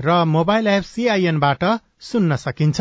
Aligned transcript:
र 0.00 0.24
mobile 0.24 0.66
app 0.66 0.82
सीआईएनबाट 0.82 1.64
सुन्न 2.00 2.36
सकिन्छ। 2.36 2.80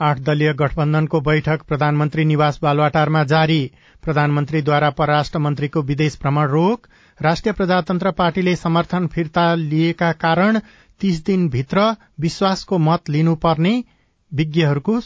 आठ 0.00 0.18
दलीय 0.18 0.52
गठबन्धनको 0.52 1.20
बैठक 1.20 1.62
प्रधानमन्त्री 1.62 2.24
निवास 2.24 2.58
बालुवाटारमा 2.62 3.24
जारी। 3.24 3.70
प्रधानमन्त्रीद्वारा 4.02 4.90
परराष्ट्र 4.90 5.38
मन्त्रीको 5.38 5.82
विदेश 5.82 6.18
भ्रमण 6.22 6.46
रोक। 6.46 6.86
राष्ट्रिय 7.22 7.52
प्रजातन्त्र 7.52 8.10
पार्टीले 8.10 8.56
समर्थन 8.56 9.06
फिर्ता 9.06 9.54
लिएका 9.54 10.12
कारण 10.12 10.58
तीस 11.00 11.24
दिनभित्र 11.24 11.94
विश्वासको 12.20 12.78
मत 12.78 13.10
लिनुपर्ने 13.10 13.84
विज्ञहरूको 14.32 15.00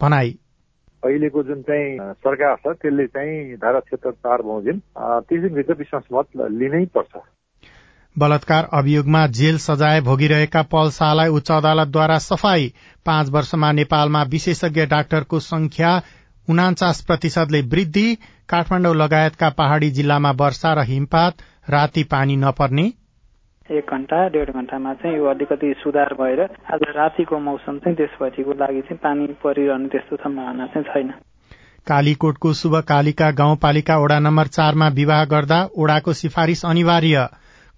भनाई। 0.00 0.38
अहिलेको 1.02 1.42
जुन 1.42 1.60
चाहिँ 1.62 1.96
सरकार 2.20 2.56
छ 2.56 2.76
त्यसले 2.76 3.06
चाहिँ 3.06 3.56
धारा 3.56 3.80
क्षेत्र 3.80 4.10
चार 4.10 4.42
बमोजिम 4.42 4.80
तीस 5.28 5.40
दिनभित्र 5.42 5.74
विश्वास 5.74 6.04
मत 6.12 6.26
लिनै 6.52 6.84
पर्छ। 6.94 7.22
बलात्कार 8.16 8.68
अभियोगमा 8.72 9.26
जेल 9.32 9.58
सजाय 9.58 10.00
भोगिरहेका 10.00 10.62
पल 10.62 10.90
शाहलाई 10.90 11.28
उच्च 11.30 11.50
अदालतद्वारा 11.50 12.18
सफाई। 12.18 12.72
पाँच 13.06 13.30
वर्षमा 13.30 13.72
नेपालमा 13.72 14.22
विशेषज्ञ 14.30 14.86
डाक्टरको 14.86 15.40
संख्या 15.40 15.92
उनाचास 16.48 17.00
प्रतिशतले 17.00 17.60
वृद्धि। 17.72 18.14
काठमाडौँ 18.48 18.94
लगायतका 18.96 19.50
पहाड़ी 19.50 19.90
जिल्लामा 19.90 20.30
वर्षा 20.40 20.72
र 20.74 20.84
हिमपात। 20.84 21.34
राति 21.70 22.02
पानी 22.04 22.36
नपर्ने। 22.36 22.92
एक 23.70 23.90
घण्टा 23.90 24.16
डेढ 24.28 24.50
घण्टामा 24.50 24.92
चाहिँ 24.94 25.16
यो 25.16 25.26
अलिकति 25.26 25.72
सुधार 25.78 26.12
भएर 26.14 26.40
आज 26.74 26.82
रातिको 26.96 27.38
मौसम 27.38 27.78
चाहिँ 27.78 27.96
त्यसपछिको 27.96 28.52
लागि 28.52 28.80
चाहिँ 28.80 28.98
पानी 28.98 29.26
परिरहने 29.44 29.88
त्यस्तो 29.88 30.16
सम्भावना 30.16 30.66
चाहिँ 30.66 30.84
छैन। 30.84 31.10
कालीकोटको 31.86 32.52
शुभ 32.52 32.74
कालिका 32.88 33.30
गाउँपालिका 33.32 33.98
ओडा 33.98 34.18
नम्बर 34.18 34.46
चारमा 34.56 34.88
विवाह 34.96 35.24
गर्दा 35.24 35.60
ओडाको 35.78 36.12
सिफारिश 36.12 36.64
अनिवार्य। 36.64 37.28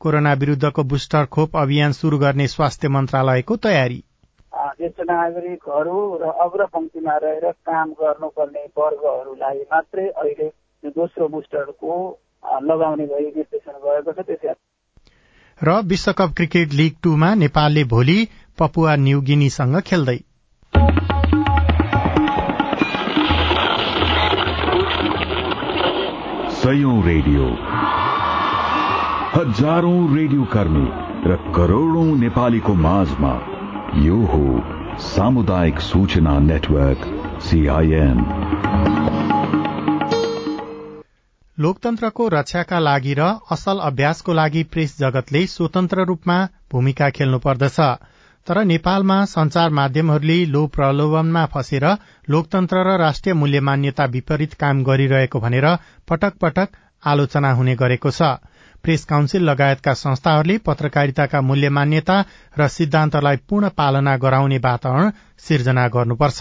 कोरोना 0.00 0.33
विरूद्धको 0.41 0.83
बुस्टर 0.84 1.27
खोप 1.27 1.56
अभियान 1.56 1.92
शुरू 1.92 2.19
गर्ने 2.19 2.47
स्वास्थ्य 2.47 2.88
मन्त्रालयको 2.88 3.56
तयारी। 3.69 4.03
ज्येष्ठ 4.72 5.00
नागरिकहरू 5.05 5.98
र 6.16 6.33
अग्रपंक्तिमा 6.41 7.16
रहेर 7.22 7.50
काम 7.69 7.92
गर्नुपर्ने 8.00 8.66
वर्गहरूलाई 8.78 9.62
मात्रै 9.72 10.09
अहिले 10.09 10.48
दोस्रो 10.97 11.28
बुस्टरको 11.28 11.94
लगाउने 12.64 13.06
गरी 13.06 13.33
निर्देशन 13.36 13.81
गएको 13.84 14.12
छ 14.12 14.27
त्यसै 14.27 14.55
र 15.64 15.80
विश्वकप 15.84 16.34
क्रिकेट 16.36 16.72
लीग 16.72 16.92
टूमा 17.02 17.34
नेपालले 17.34 17.84
भोलि 17.84 18.28
पपुवा 18.58 18.96
न्यूगिनीसँग 18.96 19.80
खेल्दै। 19.80 20.19
रेडियो। 27.04 27.46
हजारौं 29.34 30.16
रेडियो 30.16 30.44
कर्मी 30.44 30.86
र 31.30 31.36
करोड़ौं 31.56 32.16
नेपालीको 32.16 32.74
माझमा 32.74 33.32
यो 34.02 34.16
हो 34.16 34.44
सामुदायिक 34.98 35.80
सूचना 35.80 36.38
नेटवर्क 36.38 37.06
सीआईएन 37.42 38.19
लोकतन्त्रको 41.62 42.24
रक्षाका 42.34 42.78
लागि 42.78 43.14
र 43.18 43.22
असल 43.55 43.78
अभ्यासको 43.88 44.32
लागि 44.32 44.62
प्रेस 44.72 44.96
जगतले 44.98 45.41
स्वतन्त्र 45.46 46.04
रूपमा 46.10 46.36
भूमिका 46.72 47.08
खेल्नुपर्दछ 47.16 47.78
तर 48.46 48.62
नेपालमा 48.64 49.19
संचार 49.32 49.69
माध्यमहरूले 49.78 50.38
लो 50.52 50.62
प्रलोभनमा 50.77 51.44
फँसेर 51.52 51.86
लोकतन्त्र 52.28 52.82
र 52.88 52.96
राष्ट्रिय 52.98 53.34
मूल्य 53.34 53.60
मान्यता 53.69 54.04
विपरीत 54.14 54.52
काम 54.62 54.82
गरिरहेको 54.84 55.38
भनेर 55.41 55.66
पटक 56.08 56.32
पटक 56.42 56.69
आलोचना 57.02 57.50
हुने 57.52 57.74
गरेको 57.76 58.10
छ। 58.10 58.20
प्रेस 58.84 59.04
काउन्सिल 59.04 59.42
लगायतका 59.42 59.92
संस्थाहरूले 59.94 60.56
पत्रकारिताका 60.66 61.41
मूल्य 61.41 61.69
मान्यता 61.78 62.16
र 62.58 62.69
सिद्धान्तलाई 62.69 63.36
पूर्ण 63.48 63.69
पालना 63.78 64.16
गराउने 64.24 64.58
वातावरण 64.58 65.10
सिर्जना 65.38 65.84
गर्नुपर्छ। 65.88 66.41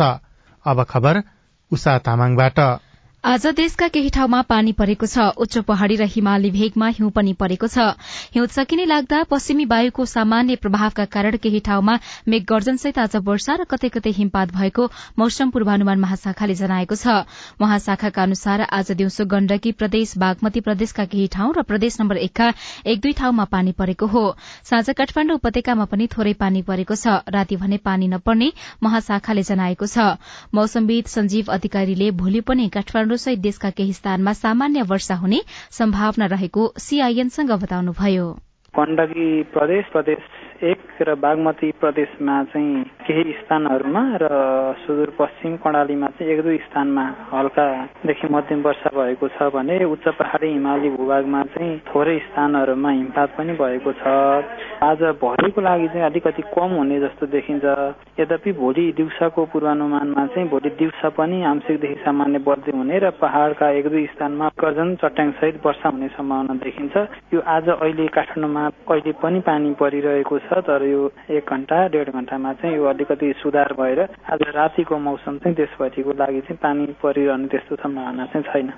आज 3.24 3.46
देशका 3.48 3.88
केही 3.88 4.10
ठाउँमा 4.10 4.42
पानी 4.42 4.72
परेको 4.74 5.06
छ। 5.06 5.26
उच्च 5.38 5.58
पहाड़ी 5.66 5.96
र 5.96 6.04
हिमाली 6.10 6.50
भेगमा 6.52 6.88
हिउँ 6.90 7.10
पनि 7.14 7.34
परेको 7.38 7.68
छ। 7.68 7.94
हिउँ 8.34 8.48
सकिने 8.50 8.86
लाग्दा 8.86 9.22
पश्चिमी 9.30 9.66
वायुको 9.66 10.06
सामान्य 10.06 10.56
प्रभावका 10.58 11.06
कारण 11.06 11.38
केही 11.38 11.60
ठाउँमा 11.62 11.98
मेघ 12.28 12.42
गर्जनसहित 12.44 12.98
आज 12.98 13.16
वर्षा 13.22 13.56
र 13.56 13.64
कतै 13.70 13.90
कतै 13.94 14.10
हिमपात 14.12 14.54
भएको 14.54 14.90
मौसम 15.22 15.50
पूर्वानुमान 15.54 16.00
महाशाखाले 16.02 16.56
जनाएको 16.56 16.96
छ। 16.98 17.22
महाशाखाका 17.62 18.24
अनुसार 18.24 18.62
आज 18.64 18.92
दिउँसो 18.98 19.26
गण्डकी 19.28 19.72
प्रदेश 19.78 20.18
बागमती 20.18 20.66
प्रदेशका 20.66 21.06
केही 21.06 21.28
ठाउँ 21.30 21.54
र 21.54 21.62
प्रदेश 21.62 22.02
नम्बर 22.02 22.18
एकका 22.18 22.50
एक 22.90 23.02
दुई 23.02 23.14
ठाउँमा 23.14 23.46
पानी 23.54 23.72
परेको 23.78 24.06
हो। 24.08 24.26
साँझ 24.66 24.90
काठमाण्डु 24.90 25.36
उपत्यकामा 25.38 25.86
पनि 25.86 26.08
थोरै 26.10 26.34
पानी 26.42 26.62
परेको 26.66 26.98
छ। 26.98 27.22
राति 27.30 27.56
भने 27.62 27.78
पानी 27.86 28.08
नपर्ने 28.10 28.52
महाशाखाले 28.82 29.46
जनाएको 29.46 29.86
छ। 29.86 30.18
मौसमविद 30.58 31.06
संजीव 31.06 31.54
अधिकारीले 31.54 32.12
भोलि 32.18 32.42
पनि 32.42 32.70
काठमाण्डु 32.74 33.10
सहित 33.16 33.40
देशका 33.40 33.70
केही 33.70 33.94
स्थानमा 33.94 34.34
सामान्य 34.34 34.82
वर्षा 34.82 35.16
हुने 35.16 35.42
सम्भावना 35.72 36.26
रहेको 36.26 36.74
सीआईएनसँग 36.78 37.52
बताउनुभयो। 37.52 38.40
गण्डकी 38.80 39.44
प्रदेश 39.44 39.86
प्रदेश 39.86 40.18
एक 40.62 41.02
र 41.02 41.14
बागमती 41.18 41.70
प्रदेशमा 41.82 42.34
चाहिँ 42.54 42.84
केही 43.02 43.32
स्थानहरूमा 43.34 44.02
र 44.22 44.28
सुदूरपश्चिम 44.80 45.56
कर्णालीमा 45.58 46.08
चाहिँ 46.14 46.34
एक 46.34 46.42
दुई 46.44 46.58
स्थानमा 46.70 47.06
हल्कादेखि 47.32 48.28
मध्यम 48.30 48.62
वर्षा 48.62 48.90
भएको 48.94 49.28
छ 49.28 49.50
भने 49.56 49.84
उच्च 49.86 50.08
पहाडी 50.20 50.48
हिमाली 50.48 50.90
भूभागमा 50.98 51.42
चाहिँ 51.54 51.78
थोरै 51.90 52.18
स्थानहरूमा 52.28 52.92
हिमपात 52.92 53.30
पनि 53.38 53.54
भएको 53.58 53.92
छ। 53.94 54.06
आज 54.86 55.02
भोलिको 55.18 55.62
लागि 55.62 55.88
चाहिँ 55.88 56.06
अलिकति 56.06 56.42
कम 56.54 56.70
हुने 56.78 57.00
जस्तो 57.00 57.26
देखिन्छ। 57.34 57.66
यद्यपि 58.22 58.52
भोलि 58.54 58.86
दिउँसाको 58.98 59.46
पूर्वानुमानमा 59.54 60.26
चाहिँ 60.28 60.48
भोलि 60.50 60.70
दिउँसा 60.78 61.10
पनि 61.18 61.42
आंशिकदेखि 61.44 61.98
सामान्य 62.06 62.40
बढ्दै 62.46 62.78
हुने 62.78 63.00
र 63.00 63.10
पहाड़का 63.18 63.70
एक 63.82 63.90
दुई 63.90 64.06
स्थानमा 64.14 64.52
गर्जन 64.62 64.96
चट्याङ 65.02 65.32
सहित 65.42 65.60
वर्षा 65.66 65.90
हुने 65.90 66.08
सम्भावना 66.14 66.54
देखिन्छ। 66.62 66.96
यो 67.34 67.40
आज 67.48 67.70
अहिले 67.72 68.08
काठमाडौँमा 68.14 68.70
कहिले 68.86 69.12
पनि 69.22 69.40
पानी 69.42 69.74
परिरहेको 69.82 70.40
छ। 70.40 70.51
तर 70.60 70.84
यो 70.84 71.12
एक 71.30 71.50
घण्टा 71.50 71.88
डेढ 71.88 72.10
घण्टामा 72.10 72.54
चाहिँ 72.54 72.76
यो 72.76 72.86
अलिकति 72.86 73.34
सुधार 73.38 73.74
भएर 73.74 74.00
आज 74.02 74.42
रातिको 74.56 74.98
मौसम 74.98 75.38
चाहिँ 75.38 75.56
त्यसपछिको 75.56 76.12
लागि 76.12 76.42
चाहिँ 76.42 76.58
पानी 76.58 76.86
परिरहने 77.04 77.48
त्यस्तो 77.48 77.76
सम्भावना 77.76 78.26
चाहिँ 78.26 78.44
छैन। 78.44 78.72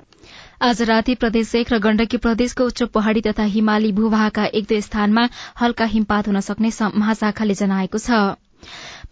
आज 0.62 0.82
राति 0.82 1.16
प्रदेश 1.16 1.56
एक 1.56 1.74
र 1.74 1.80
गण्डकी 1.80 2.18
प्रदेशको 2.18 2.64
उच्च 2.64 2.84
पहाड़ी 2.84 3.22
तथा 3.22 3.44
हिमाली 3.44 3.92
भूभागका 3.92 4.46
एक 4.46 4.64
दुई 4.64 4.82
स्थानमा 4.82 5.28
हल्का 5.62 5.86
हिमपात 5.86 6.28
हुन 6.28 6.40
सक्ने 6.40 6.70
महाशाखाले 6.96 7.54
जनाएको 7.54 7.98
छ। 7.98 8.43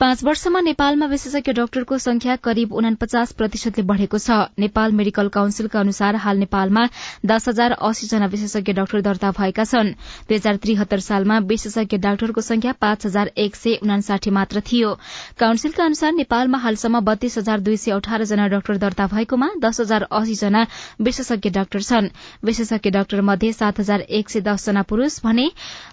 पाँच 0.01 0.23
वर्षमा 0.23 0.59
नेपालमा 0.61 1.05
विशेषज्ञ 1.05 1.53
डाक्टरको 1.53 1.97
संख्या 2.01 2.35
करिब 2.35 2.71
उनापचास 2.73 3.31
प्रतिशतले 3.37 3.83
बढ़ेको 3.85 4.17
छ। 4.17 4.37
नेपाल 4.57 4.91
मेडिकल 4.97 5.27
काउन्सिलका 5.29 5.79
अनुसार 5.79 6.15
हाल 6.17 6.37
नेपालमा 6.37 6.85
दस 7.23 7.47
हजार 7.49 7.71
अस्सी 7.79 8.07
जना 8.09 8.25
विशेषज्ञ 8.25 8.73
डाक्टर 8.73 9.01
दर्ता 9.01 9.31
भएका 9.37 9.63
छन्। 9.63 9.91
दुई 10.25 10.37
हजार 10.37 10.55
त्रिहत्तर 10.57 10.99
सालमा 10.99 11.37
विशेषज्ञ 11.45 11.97
डाक्टरको 11.97 12.41
संख्या 12.41 12.71
पाँच 12.81 13.05
हजार 13.05 13.31
एक 13.37 13.55
सय 13.55 13.77
उनासाठी 13.83 14.29
मात्र 14.31 14.61
थियो। 14.71 14.95
काउन्सिलका 15.39 15.85
अनुसार 15.85 16.13
नेपालमा 16.13 16.57
हालसम्म 16.57 16.99
बत्तीस 17.05 17.37
हजार 17.37 17.59
दुई 17.61 17.77
सय 17.77 17.91
अठार 17.91 18.25
जना 18.25 18.47
डाक्टर 18.55 18.77
दर्ता 18.81 19.07
भएकोमा 19.13 19.51
दस 19.61 19.81
हजार 19.81 20.07
अस्सी 20.11 20.35
जना 20.41 20.65
विशेषज्ञ 21.01 21.49
डाक्टर 21.51 21.81
छन्। 21.83 22.09
विशेषज्ञ 22.43 22.89
डाक्टर 22.89 23.21
मध्ये 23.21 23.53
सात 23.53 23.79
हजार 23.79 24.01
एक 24.01 24.29
सय 24.29 24.41
दस 24.49 24.65
जना 24.65 24.81
पुरूष 24.89 25.21
भने 25.23 25.47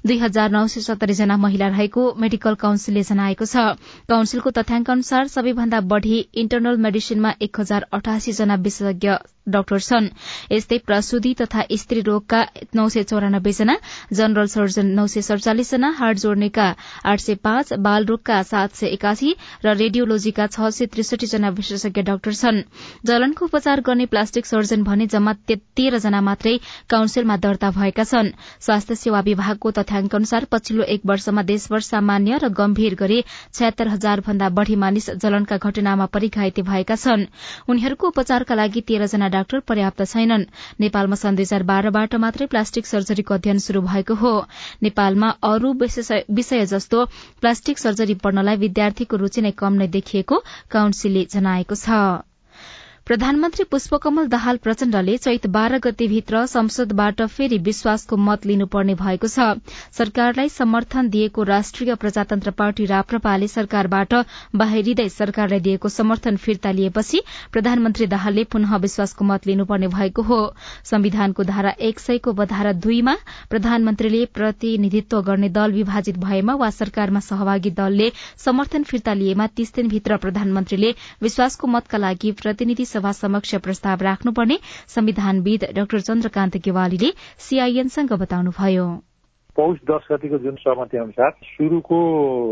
दुई 0.07 0.19
हजार 0.19 0.51
नौ 0.51 0.67
सय 0.69 0.89
सत्तरी 0.89 1.21
जना 1.21 1.37
महिला 1.37 1.69
रहेको 1.69 2.09
मेडिकल 2.17 2.61
काउन्सिलले 2.65 3.03
जनाएको 3.05 3.45
छ। 3.45 3.69
काउन्सिलको 4.09 4.51
तथ्याङ्क 4.59 4.91
अनुसार 4.91 5.27
सबैभन्दा 5.29 5.81
बढ़ी 5.93 6.19
इन्टरनल 6.43 6.77
मेडिसिनमा 6.87 7.35
एक 7.43 7.61
हजार 7.61 7.87
अठासी 7.93 8.33
जना 8.33 8.55
विशेषज्ञ 8.67 9.17
डाक्टर 9.49 9.79
छन्। 9.81 10.07
यस्तै 10.53 10.79
प्रसूति 10.87 11.33
तथा 11.35 11.63
स्त्री 11.73 12.01
रोगका 12.07 12.41
नौ 12.77 12.89
सय 12.89 13.03
चौरानब्बे 13.11 13.53
जना 13.59 13.77
जनरल 14.13 14.47
सर्जन 14.55 14.87
नौ 14.97 15.07
सय 15.09 15.23
सड़चालिस 15.23 15.71
जना 15.71 15.91
हार्ट 15.99 16.19
जोड्नेका 16.19 16.67
आठ 17.13 17.21
सय 17.21 17.35
पाँच 17.45 17.73
बाल 17.87 18.05
रोगका 18.07 18.43
सात 18.51 18.75
सय 18.77 18.87
एकासी 18.97 19.31
र 19.65 19.75
रेडियोलोजीका 19.79 20.47
छ 20.47 20.69
सय 20.79 20.87
त्रिसठी 20.93 21.27
जना 21.27 21.49
विशेषज्ञ 21.61 22.03
डाक्टर 22.11 22.35
छन्। 22.35 22.61
जलनको 23.09 23.45
उपचार 23.45 23.81
गर्ने 23.89 24.07
प्लास्टिक 24.13 24.47
सर्जन 24.47 24.83
भने 24.85 25.07
जम्मा 25.09 25.33
तेह्र 25.49 25.99
जना 25.99 26.21
मात्रै 26.29 26.55
काउन्सिलमा 26.91 27.37
दर्ता 27.39 27.71
भएका 27.79 28.05
छन्। 28.05 28.31
स्वास्थ्य 28.61 28.95
सेवा 29.05 29.21
विभागको 29.31 29.71
तथ्याङ्क 29.81 30.15
अनुसार 30.15 30.45
पछिल्लो 30.53 30.85
एक 30.97 31.09
वर्षमा 31.09 31.43
देशभर 31.55 31.81
सामान्य 31.89 32.39
र 32.45 32.53
गम्भीर 32.61 33.01
गरी 33.01 33.23
छयत्तर 33.31 33.88
हजार 33.89 34.21
भन्दा 34.27 34.49
बढ़ी 34.51 34.77
मानिस 34.77 35.11
जलनका 35.17 35.57
घटनामा 35.59 36.07
परिघाइते 36.15 36.63
भएका 36.63 36.97
छन्। 36.97 37.27
उनीहरूको 37.69 38.09
उपचारका 38.09 38.55
लागि 38.55 38.81
तेह्रजना 38.89 39.29
डाक्टर 39.29 39.61
पर्याप्त 39.69 40.05
छैनन्। 40.05 40.47
नेपालमा 40.81 41.17
सन् 41.17 41.37
दुई 41.37 41.45
हजार 41.45 41.63
बाह्रबाट 41.71 42.15
मात्रै 42.19 42.47
प्लास्टिक 42.49 42.87
सर्जरीको 42.87 43.35
अध्ययन 43.35 43.59
शुरू 43.67 43.81
भएको 43.83 44.15
हो। 44.15 44.35
नेपालमा 44.83 45.29
अरू 45.45 45.73
विषय 45.83 46.65
जस्तो 46.67 47.05
प्लास्टिक 47.41 47.79
सर्जरी 47.79 48.15
पढ्नलाई 48.25 48.57
विद्यार्थीको 48.59 49.17
रूचि 49.17 49.41
नै 49.43 49.53
कम 49.59 49.73
नै 49.75 49.89
देखिएको 49.99 50.43
काउन्सिलले 50.71 51.27
जनाएको 51.31 51.75
छ। 51.77 52.28
प्रधानमन्त्री 53.09 53.65
पुष्पकमल 53.65 54.27
दाहाल 54.29 54.57
प्रचण्डले 54.65 55.17
चैत 55.17 55.47
बाह्र 55.53 55.77
गतेभित्र 55.85 56.45
संसदबाट 56.47 57.21
फेरि 57.27 57.59
विश्वासको 57.69 58.17
मत 58.25 58.45
लिनुपर्ने 58.47 58.95
भएको 58.95 59.29
छ। 59.29 59.47
सरकारलाई 59.99 60.49
समर्थन 60.53 61.09
दिएको 61.15 61.43
राष्ट्रिय 61.51 61.95
प्रजातन्त्र 62.03 62.51
पार्टी 62.59 62.85
राप्रपाले 62.91 63.49
सरकारबाट 63.49 64.13
बाहिरिँदै 64.63 65.09
सरकारलाई 65.15 65.61
दिएको 65.69 65.89
समर्थन 65.89 66.37
फिर्ता 66.45 66.73
लिएपछि 66.81 67.21
प्रधानमन्त्री 67.53 68.07
दाहालले 68.07 68.45
पुनः 68.53 68.77
विश्वासको 68.85 69.25
मत 69.25 69.47
लिनुपर्ने 69.47 69.89
भएको 69.97 70.23
हो। 70.29 70.41
संविधानको 70.91 71.45
धारा 71.53 71.73
एक 71.89 72.01
सयको 72.01 72.33
धारा 72.45 72.73
दुईमा 72.85 73.17
प्रधानमन्त्रीले 73.51 74.25
प्रतिनिधित्व 74.35 75.23
गर्ने 75.31 75.49
दल 75.57 75.73
विभाजित 75.79 76.19
भएमा 76.27 76.59
वा 76.61 76.71
सरकारमा 76.83 77.25
सहभागी 77.31 77.71
दलले 77.81 78.13
समर्थन 78.45 78.83
फिर्ता 78.93 79.15
लिएमा 79.25 79.47
तीस 79.57 79.75
दिनभित्र 79.81 80.17
प्रधानमन्त्रीले 80.29 80.95
विश्वासको 81.23 81.75
मतका 81.79 82.05
लागि 82.07 82.33
प्रतिनिधि 82.45 82.85
सभा 82.99 83.13
समक्ष 83.15 83.55
प्रस्ताव 83.65 84.03
राख्नुपर्ने 84.03 84.59
संविधानविद 84.89 85.65
डाक्टर 85.75 86.01
चन्द्रकान्त 86.01 86.57
गेवालीले 86.65 87.13
सीआईएनसँग 87.39 88.13
बताउनुभयो। 88.13 88.89
पौष 89.57 89.79
दस 89.91 90.07
गतिको 90.13 90.39
जुन 90.39 90.55
सहमति 90.55 90.97
अनुसार 90.99 91.31
सुरुको 91.45 91.99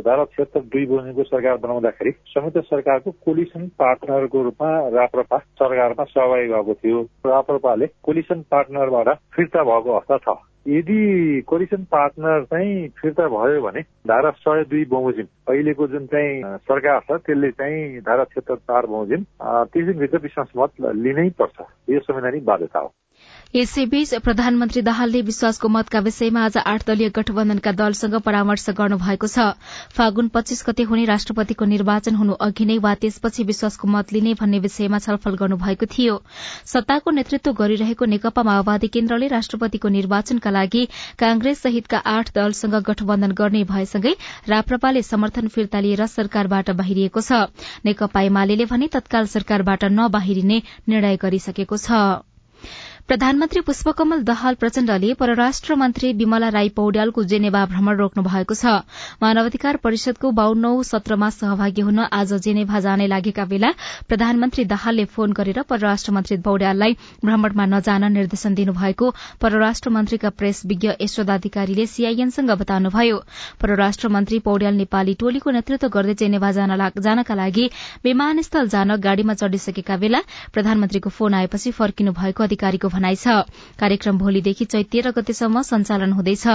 धारा 0.06 0.24
छिहत्तर 0.24 0.60
दुई 0.60 0.86
बजेको 0.86 1.22
सरकार 1.22 1.56
बनाउँदाखेरि 1.56 2.10
संयुक्त 2.26 2.58
सरकारको 2.66 3.10
कोलिसन 3.24 3.68
पार्टनरको 3.78 4.42
रूपमा 4.42 4.70
राप्रपा 4.96 5.38
सरकारमा 5.38 6.04
सहभागी 6.04 6.48
भएको 6.48 6.74
थियो। 6.74 7.02
राप्रपाले 7.26 7.86
कोलिसन 8.02 8.42
पार्टनरबाट 8.50 9.08
फिर्ता 9.36 9.62
भएको 9.62 9.92
अवस्था 9.92 10.18
छ। 10.18 10.36
यदि 10.68 11.40
कोलिसन 11.46 11.84
पार्टनर 11.84 12.44
चाहिँ 12.44 12.88
फिर्ता 12.88 13.28
भयो 13.28 13.60
भने 13.62 13.80
धारा 13.80 14.30
सय 14.30 14.64
दुई 14.64 14.84
बमोजिम 14.84 15.26
अहिलेको 15.48 15.86
जुन 15.86 16.06
चाहिँ 16.06 16.42
सरकार 16.44 17.00
छ 17.00 17.20
त्यसले 17.26 17.50
चाहिँ 17.50 18.00
धारा 18.00 18.24
छिहत्तर 18.24 18.56
चार 18.56 18.86
बमोजिम 18.86 19.24
त्यस 19.42 19.86
दिनभित्र 19.86 20.18
विश्वास 20.18 20.48
मत 20.56 20.70
लिनै 20.80 21.28
पर्छ। 21.30 21.66
यो 21.90 22.00
संवैधानिक 22.00 22.44
बाध्यता 22.44 22.78
हो। 22.78 22.92
यसैबीच 23.54 24.14
प्रधानमन्त्री 24.20 24.80
दाहालले 24.82 25.20
विश्वासको 25.22 25.68
मतका 25.68 25.98
विषयमा 26.00 26.40
आज 26.44 26.56
आठ 26.58 26.86
दलीय 26.86 27.08
गठबन्धनका 27.16 27.72
दलसँग 27.72 28.14
परामर्श 28.20 28.64
गर्नु 28.70 28.96
भएको 28.98 29.26
छ। 29.26 29.54
फागुन 29.94 30.28
पच्चीस 30.28 30.64
गते 30.66 30.82
हुने 30.82 31.04
राष्ट्रपतिको 31.06 31.64
निर्वाचन 31.64 32.14
हुनु 32.14 32.32
अघि 32.46 32.64
नै 32.66 32.78
वा 32.82 32.94
त्यसपछि 32.98 33.44
विश्वासको 33.46 33.88
मत 33.88 34.12
लिने 34.12 34.34
भन्ने 34.34 34.58
विषयमा 34.66 34.98
छलफल 34.98 35.36
गर्नुभएको 35.38 35.86
थियो। 35.86 36.18
सत्ताको 36.66 37.10
नेतृत्व 37.10 37.52
गरिरहेको 37.54 38.04
नेकपा 38.04 38.42
माओवादी 38.42 38.88
केन्द्रले 38.90 39.28
राष्ट्रपतिको 39.30 39.88
निर्वाचनका 39.94 40.50
लागि 40.50 40.84
कांग्रेस 41.16 41.62
सहितका 41.62 41.98
आठ 42.12 42.34
दलसँग 42.34 42.76
गठबन्धन 42.82 43.32
गर्ने 43.32 43.64
भएसँगै 43.64 44.14
राप्रपाले 44.48 45.02
समर्थन 45.06 45.48
फिर्ता 45.48 45.80
लिएर 45.80 46.06
सरकारबाट 46.10 46.70
बाहिरिएको 46.76 47.20
छ। 47.22 47.46
नेकपा 47.86 48.28
एमाले 48.28 48.64
भने 48.66 48.88
तत्काल 48.92 49.26
सरकारबाट 49.32 49.92
नबाहिरिने 49.96 50.62
निर्णय 50.88 51.16
गरिसकेको 51.22 51.76
छ। 51.78 52.26
प्रधानमन्त्री 53.08 53.60
पुष्पकमल 53.62 54.22
दहाल 54.26 54.54
प्रचण्डले 54.60 55.12
परराष्ट्र 55.14 55.74
मन्त्री 55.78 56.12
विमला 56.12 56.48
राई 56.50 56.68
पौड्यालको 56.76 57.22
जेनेवा 57.22 57.64
भ्रमण 57.66 57.96
रोक्नु 57.96 58.22
भएको 58.22 58.54
छ। 58.54 58.72
मानवाधिकार 59.22 59.76
परिषदको 59.78 60.30
बाहन्नौ 60.34 60.82
सत्रमा 60.82 61.28
सहभागी 61.30 61.80
हुन 61.86 61.98
आज 62.10 62.32
जेनेभा 62.46 62.80
जाने 62.86 63.06
लागेका 63.06 63.44
बेला 63.46 63.70
प्रधानमन्त्री 64.08 64.64
दाहालले 64.72 65.04
फोन 65.14 65.32
गरेर 65.32 65.62
परराष्ट्र 65.68 66.12
मन्त्री 66.12 66.36
पौड्याललाई 66.48 66.96
भ्रमणमा 67.22 67.66
नजान 67.74 68.10
निर्देशन 68.12 68.54
दिनुभएको 68.54 69.10
परराष्ट्र 69.40 69.90
मन्त्रीका 69.98 70.30
प्रेस 70.34 70.62
विज्ञ 70.66 70.90
यशोदाधिकारीले 71.00 71.86
सीआईएनसँग 71.86 72.50
बताउनुभयो। 72.64 73.22
परराष्ट्र 73.62 74.08
मन्त्री 74.16 74.38
पौड्याल 74.50 74.74
नेपाली 74.82 75.14
टोलीको 75.22 75.50
नेतृत्व 75.58 75.88
गर्दै 75.94 76.18
जेनेभा 76.24 76.50
जानका 76.50 77.34
लागि 77.34 77.70
विमानस्थल 78.04 78.68
जान 78.74 78.96
गाड़ीमा 79.06 79.38
चढ़िसकेका 79.38 79.96
बेला 80.02 80.24
प्रधानमन्त्रीको 80.52 81.16
फोन 81.20 81.40
आएपछि 81.44 81.70
फर्किनु 81.80 82.18
भएको 82.20 82.44
अधिकारीको 82.50 82.94
भनाइ 82.96 83.16
छ। 83.16 83.38
कार्यक्रम 83.78 84.18
भोलिदेखि 84.18 84.64
चैत 84.74 84.90
तेह्र 84.90 85.14
गतेसम्म 85.16 85.62
सञ्चालन 85.70 86.12
हुँदैछ। 86.12 86.46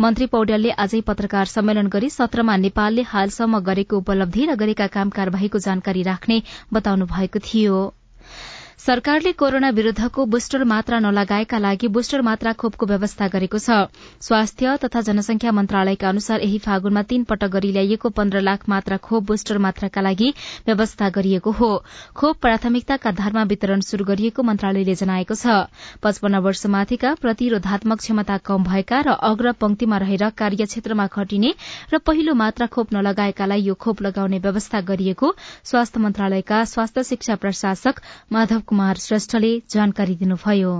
मन्त्री 0.00 0.26
पौड्यालले 0.36 0.70
आजै 0.84 1.00
पत्रकार 1.10 1.54
सम्मेलन 1.54 1.92
गरी 1.96 2.10
सत्रमा 2.10 2.56
नेपालले 2.62 3.08
हालसम्म 3.08 3.64
गरेको 3.66 4.04
उपलब्धि 4.04 4.46
र 4.46 4.56
गरेका 4.56 4.86
काम 4.94 5.10
कार्यवाहीको 5.18 5.66
जानकारी 5.66 6.02
राख्ने 6.04 6.40
बताउनु 6.72 7.12
भएको 7.12 7.46
थियो। 7.50 7.84
सरकारले 8.84 9.30
कोरोना 9.32 9.68
विरूद्धको 9.70 10.24
बुस्टर 10.32 10.64
मात्रा 10.70 10.98
नलगाएका 11.00 11.58
लागि 11.58 11.88
बुस्टर 11.88 12.22
मात्रा 12.22 12.52
खोपको 12.52 12.86
व्यवस्था 12.86 13.28
गरेको 13.34 13.58
छ। 13.58 13.76
स्वास्थ्य 14.20 14.74
तथा 14.82 15.00
जनसंख्या 15.00 15.52
मन्त्रालयका 15.58 16.08
अनुसार 16.08 16.40
यही 16.40 16.58
फागुनमा 16.60 17.02
तीन 17.08 17.24
पटक 17.24 17.48
गरी 17.54 17.70
ल्याइएको 17.72 18.08
पन्ध्र 18.18 18.40
लाख 18.40 18.68
मात्रा 18.68 18.96
खोप 19.06 19.22
बुस्टर 19.30 19.58
मात्राका 19.66 20.00
लागि 20.04 20.28
व्यवस्था 20.66 21.08
गरिएको 21.16 21.50
हो। 21.52 21.70
खोप 22.14 22.36
प्राथमिकताका 22.42 23.08
आधारमा 23.10 23.42
वितरण 23.54 23.80
शुरू 23.88 24.04
गरिएको 24.04 24.42
मन्त्रालयले 24.42 24.94
जनाएको 24.94 25.34
छ। 25.34 25.56
पचपन्न 26.04 26.42
वर्षमाथिका 26.44 27.14
प्रतिरोधात्मक 27.24 28.04
क्षमता 28.04 28.36
कम 28.44 28.68
भएका 28.68 29.00
र 29.00 29.16
अग्र 29.30 29.52
पंक्तिमा 29.64 30.02
रहेर 30.04 30.28
कार्यक्षेत्रमा 30.36 31.06
खटिने 31.16 31.54
र 31.94 32.02
पहिलो 32.04 32.36
मात्रा 32.36 32.68
खोप 32.76 32.92
नलगाएकालाई 32.92 33.64
यो 33.64 33.78
खोप 33.80 34.02
लगाउने 34.02 34.44
व्यवस्था 34.44 34.84
गरिएको 34.92 35.34
स्वास्थ्य 35.72 36.04
मन्त्रालयका 36.04 36.62
स्वास्थ्य 36.68 37.08
शिक्षा 37.14 37.40
प्रशासक 37.40 38.04
माधव 38.32 38.60
कुमार 38.74 38.96
श्रेष्ठले 38.98 39.50
जानकारी 39.70 40.14
दिनुभयो। 40.16 40.70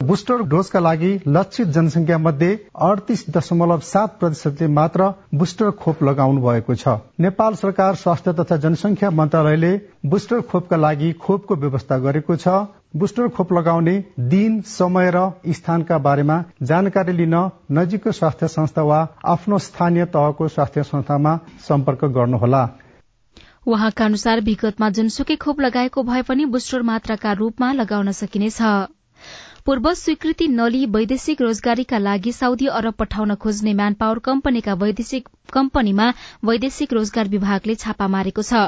बुस्टर 0.00 0.42
डोजका 0.48 0.80
लागि 0.80 1.10
लक्षित 1.28 1.66
जनसंख्या 1.68 2.18
मध्ये 2.18 2.48
अडतिस 2.80 3.24
दशमलव 3.30 3.80
सात 3.84 4.16
प्रतिशतले 4.20 4.66
मात्र 4.68 5.08
बुस्टर 5.34 5.70
खोप 5.76 6.02
लगाउनु 6.02 6.40
भएको 6.40 6.74
छ। 6.74 6.94
नेपाल 7.20 7.54
सरकार 7.54 7.94
स्वास्थ्य 7.94 8.32
तथा 8.32 8.56
जनसंख्या 8.64 9.10
मन्त्रालयले 9.10 9.72
बुस्टर 10.08 10.40
खोपका 10.48 10.76
लागि 10.78 11.12
खोपको 11.20 11.56
व्यवस्था 11.58 11.98
गरेको 12.00 12.36
छ। 12.38 12.56
बुस्टर 12.96 13.28
खोप 13.36 13.52
लगाउने 13.52 13.96
दिन 14.30 14.60
समय 14.72 15.10
र 15.12 15.28
स्थानका 15.52 15.98
बारेमा 16.00 16.42
जानकारी 16.64 17.12
लिन 17.12 17.40
नजिकको 17.72 18.12
स्वास्थ्य 18.14 18.48
संस्था 18.48 18.82
वा 18.82 19.06
आफ्नो 19.36 19.58
स्थानीय 19.68 20.04
तहको 20.16 20.48
स्वास्थ्य 20.48 20.82
संस्थामा 20.88 21.38
सम्पर्क 21.68 22.04
गर्नुहोला। 22.16 22.68
उहाँका 23.68 24.04
अनुसार 24.04 24.40
विगतमा 24.40 24.88
जुनसुकै 24.96 25.36
खोप 25.36 25.60
लगाएको 25.60 26.02
भए 26.02 26.22
पनि 26.28 26.44
बुस्टर 26.52 26.82
मात्राका 26.90 27.32
रूपमा 27.40 27.72
लगाउन 27.72 28.12
सकिनेछ। 28.18 28.60
पूर्व 29.66 29.92
स्वीकृति 29.94 30.46
नलिई 30.50 30.86
वैदेशिक 30.92 31.40
रोजगारीका 31.42 31.98
लागि 31.98 32.32
साउदी 32.32 32.66
अरब 32.76 32.94
पठाउन 32.98 33.34
खोज्ने 33.42 33.74
म्यान 33.74 33.94
पावर 33.94 34.18
कम्पनीका 34.28 34.74
वैदेशिक 34.82 35.28
कम्पनीमा 35.52 36.06
वैदेशिक 36.44 36.92
रोजगार 36.92 37.28
विभागले 37.28 37.74
छापा 37.76 38.08
मारेको 38.08 38.42
छ। 38.42 38.62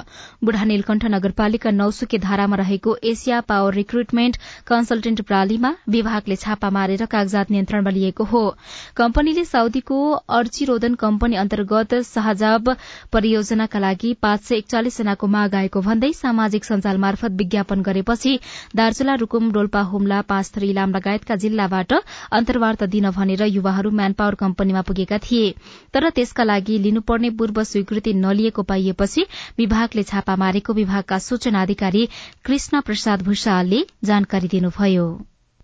बुढा 0.44 0.64
नीलकण्ठ 0.64 1.04
नगरपालिका 1.10 1.70
नौसुके 1.72 2.18
धारामा 2.20 2.56
रहेको 2.56 2.96
एसिया 3.04 3.40
पावर 3.44 3.74
रिक्रुटमेन्ट 3.74 4.36
कन्सल्टेन्ट 4.66 5.20
प्रणालीमा 5.22 5.74
विभागले 5.88 6.36
छापा 6.38 6.70
मारेर 6.70 7.04
कागजात 7.06 7.50
नियन्त्रणमा 7.50 7.90
लिएको 7.90 8.24
हो। 8.26 8.42
कम्पनीले 8.96 9.44
साउदीको 9.46 10.00
अर्चिरोदन 10.38 10.94
कम्पनी 10.96 11.37
अन्तर्गत 11.37 11.94
शाहजाब 12.04 12.75
परियोजनाका 13.12 13.78
लागि 13.80 14.12
पाँच 14.22 14.42
सय 14.42 14.56
एकचालिस 14.56 14.99
जनाको 14.99 15.26
माग 15.28 15.54
आएको 15.54 15.80
भन्दै 15.82 16.12
सामाजिक 16.14 16.64
सञ्जाल 16.64 16.99
मार्फत 17.00 17.37
विज्ञापन 17.38 17.82
गरेपछि 17.82 18.38
दार्चुला 18.76 19.14
रूकुम 19.20 19.50
डोल्पा 19.52 19.80
हुम्ला 19.90 20.20
पाँचथर 20.28 20.64
इलाम 20.64 20.94
लगायतका 20.96 21.37
जिल्लाबाट 21.42 21.92
अन्तर्वार्ता 22.32 22.87
दिन 22.87 23.10
भनेर 23.10 23.42
युवाहरू 23.49 23.90
म्यान 23.92 24.12
पावर 24.14 24.34
कम्पनीमा 24.40 24.82
पुगेका 24.82 25.18
थिए। 25.20 25.50
तर 25.94 26.08
त्यसका 26.10 26.44
लागि 26.44 26.69
लागि 26.70 26.82
लिनुपर्ने 26.82 27.30
पूर्व 27.30 27.62
स्वीकृति 27.64 28.12
नलिएको 28.14 28.62
पाइएपछि 28.62 29.26
विभागले 29.58 30.02
छापा 30.02 30.36
मारेको 30.36 30.72
विभागका 30.72 31.18
सूचना 31.18 31.62
अधिकारी 31.62 32.08
कृष्ण 32.44 32.80
प्रसाद 32.80 33.22
भूषालले 33.22 33.84
जानकारी 34.04 34.48
दिनुभयो। 34.48 35.06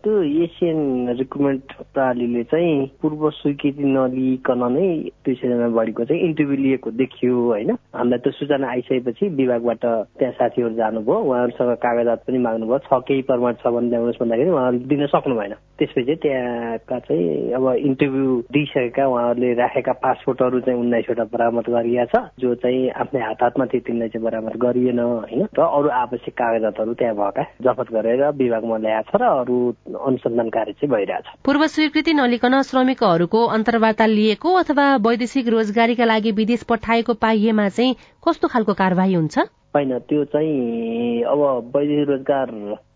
त्यो 0.07 0.21
एसियन 0.23 1.09
रिक्रुटमेन्ट 1.19 1.73
प्रणालीले 1.93 2.43
चाहिँ 2.43 2.75
पूर्व 3.03 3.29
स्वीकृति 3.31 3.85
नलिकन 3.87 4.63
नै 4.73 4.87
दुई 5.27 5.35
सयजना 5.35 5.69
बढीको 5.69 6.05
चाहिँ 6.05 6.23
इन्टरभ्यू 6.23 6.57
लिएको 6.57 6.91
देखियो 6.95 7.35
होइन? 7.35 7.71
हामीलाई 7.91 8.19
त्यो 8.23 8.33
सूचना 8.33 8.69
आइसकेपछि 8.71 9.29
विभागबाट 9.35 9.85
त्यहाँ 10.15 10.33
साथीहरू 10.33 10.75
जानुभयो। 10.75 11.17
उहाँहरूसँग 11.19 11.75
कागजात 11.83 12.23
पनि 12.23 12.39
माग्नुभयो। 12.39 12.79
छ 12.87 13.03
केही 13.03 13.23
प्रमाण 13.27 13.55
छ 13.59 13.67
भने 13.67 13.89
ल्याउनुहोस् 13.91 14.21
भन्दाखेरि 14.23 14.51
उहाँहरूले 14.51 14.87
दिन 14.87 15.07
सक्नु 15.07 15.35
भएन। 15.35 15.55
त्यसपछि 15.75 16.15
त्यहाँका 16.23 16.99
चाहिँ 17.03 17.51
अब 17.53 17.67
इन्टरभ्यू 17.83 18.31
दिइसकेका 18.47 19.07
उहाँहरूले 19.07 19.53
राखेका 19.59 19.93
पासपोर्टहरू 20.07 20.61
चाहिँ 20.61 20.81
उन्नाइसवटा 20.81 21.25
बरामद 21.35 21.67
गरिएको 21.69 22.07
छ 22.15 22.23
जो 22.39 22.55
चाहिँ 22.63 22.89
आफ्नै 22.95 23.21
हात 23.21 23.43
हातमा 23.43 23.67
थियो 23.75 23.83
तिनलाई 23.83 24.15
चाहिँ 24.15 24.25
बरामद 24.25 24.55
गरिएन 24.63 25.01
होइन? 25.03 25.43
र 25.51 25.61
अरू 25.67 25.89
आवश्यक 25.99 26.39
कागजातहरू 26.39 26.95
त्यहाँ 26.95 27.19
भएका 27.19 27.43
जफत 27.65 27.93
गरेर 27.93 28.25
विभागमा 28.39 28.77
ल्याएको 28.79 29.11
छ 29.11 29.23
र 29.23 29.35
अरू 29.35 29.59
अनुसन्धान 29.97 30.49
कार्य 30.51 30.73
चाहिँ 30.73 30.91
भइरहेछ। 30.93 31.27
पूर्व 31.45 31.67
स्वीकृति 31.67 32.13
नलिकन 32.13 32.63
श्रमिकहरूको 32.63 33.45
अन्तर्वार्ता 33.57 34.07
लिएको 34.07 34.55
अथवा 34.55 34.87
वैदेशिक 35.07 35.49
रोजगारीका 35.49 36.05
लागि 36.05 36.31
विदेश 36.33 36.63
पठाएको 36.63 37.15
पाइएमा 37.15 37.69
चाहिँ 37.69 37.97
कस्तो 38.29 38.49
खालको 38.49 38.75
कार्यवाही 38.75 39.15
हुन्छ? 39.15 39.39
होइन 39.77 39.99
त्यो 40.09 40.25
चाहिँ 40.25 41.23
अब 41.23 41.73
वैदेशिक 41.77 42.09
रोजगार 42.09 42.49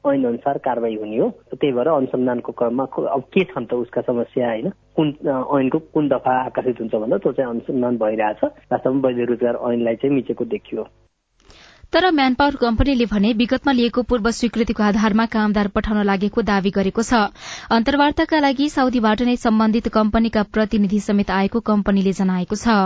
ऐन 0.09 0.25
अनुसार 0.25 0.59
कारवाही 0.65 0.95
हुने 0.95 1.19
हो। 1.19 1.29
त्यही 1.53 1.73
भएर 1.73 1.89
अनुसन्धानको 1.89 2.53
क्रममा 2.53 2.85
अब 2.85 3.23
के 3.33 3.45
छन् 3.45 3.67
त 3.67 3.75
उसका 3.75 4.01
समस्या 4.01 4.49
होइन? 4.49 4.71
कुन 4.97 5.09
ऐनको 5.61 5.79
कुन 5.93 6.09
दफा 6.09 6.33
आकर्षित 6.45 6.81
हुन्छ 6.81 6.95
भन्दा 6.95 7.17
त्यो 7.19 7.33
चाहिँ 7.33 7.51
अनुसन्धान 7.51 7.97
भइरहेछ। 8.01 8.45
वास्तवमा 8.73 9.01
वैदेशिक 9.09 9.29
रोजगार 9.29 9.61
ऐनलाई 9.73 9.97
चाहिँ 9.97 10.15
मिचेको 10.17 10.45
देखियो। 10.45 10.87
तर 11.93 12.11
म्यान 12.11 12.35
पावर 12.35 12.57
कम्पनीले 12.57 13.07
भने 13.07 13.33
विगतमा 13.39 13.73
लिएको 13.73 14.03
पूर्व 14.11 14.31
स्वीकृतिको 14.33 14.83
आधारमा 14.83 15.25
कामदार 15.27 15.69
पठाउन 15.75 16.03
लागेको 16.07 16.43
दावी 16.51 16.71
गरेको 16.77 17.03
छ। 17.03 17.23
अन्तर्वार्ताका 17.71 18.39
लागि 18.41 18.69
साउदीबाट 18.71 19.23
नै 19.29 19.37
सम्बन्धित 19.45 19.89
कम्पनीका 19.93 20.43
प्रतिनिधि 20.55 21.01
समेत 21.03 21.31
आएको 21.37 21.61
कम्पनीले 21.67 22.13
जनाएको 22.19 22.57
छ। 22.57 22.77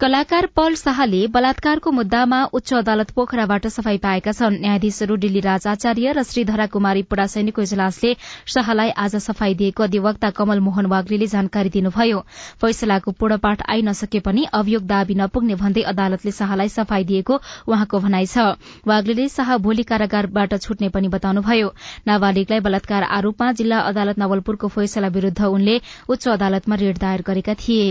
कलाकार 0.00 0.46
पल 0.56 0.74
शाहले 0.78 1.20
बलात्कारको 1.26 1.90
मुद्दामा 1.90 2.38
उच्च 2.54 2.72
अदालत 2.74 3.10
पोखराबाट 3.14 3.66
सफाई 3.66 3.98
पाएका 3.98 4.32
छन्। 4.32 4.56
न्यायाधीशहरू 4.56 5.14
डिल्ली 5.22 5.40
राज 5.42 5.66
आचार्य 5.66 6.12
र 6.14 6.22
श्रीधरा 6.22 6.66
कुमारी 6.70 7.02
पुडासैनीको 7.02 7.62
इजलासले 7.62 8.12
शाहलाई 8.46 8.90
आज 8.96 9.16
सफाई 9.16 9.54
दिएको 9.54 9.82
अधिवक्ता 9.82 10.30
कमल 10.38 10.60
मोहन 10.62 10.86
वाग्लीले 10.86 11.26
जानकारी 11.26 11.70
दिनुभयो। 11.76 12.20
फैसलाको 12.62 13.12
पूर्णपाठ 13.18 13.62
आई 13.66 13.82
नसके 13.82 14.20
पनि 14.22 14.44
अभियोग 14.54 14.86
दावी 14.86 15.14
नपुग्ने 15.18 15.54
भन्दै 15.58 15.82
अदालतले 15.90 16.30
शाहलाई 16.30 16.68
सफाई 16.70 17.04
दिएको 17.04 17.40
उहाँको 17.66 17.98
भनाइ 17.98 18.26
छ। 18.26 18.44
वाग्लीले 18.86 19.28
शाह 19.28 19.56
भोलि 19.58 19.82
कारागारबाट 19.82 20.54
छुट्ने 20.58 20.88
पनि 20.94 21.08
बताउनुभयो। 21.16 21.72
नाबालिगलाई 22.06 22.60
बलात्कार 22.68 23.08
आरोपमा 23.18 23.50
जिल्ला 23.52 23.82
अदालत 23.90 24.22
नवलपुरको 24.22 24.68
फैसला 24.76 25.10
विरूद्ध 25.18 25.42
उनले 25.48 25.76
उच्च 26.08 26.28
अदालतमा 26.28 26.80
ऋण 26.84 27.02
दायर 27.02 27.26
गरेका 27.26 27.54
थिए। 27.64 27.90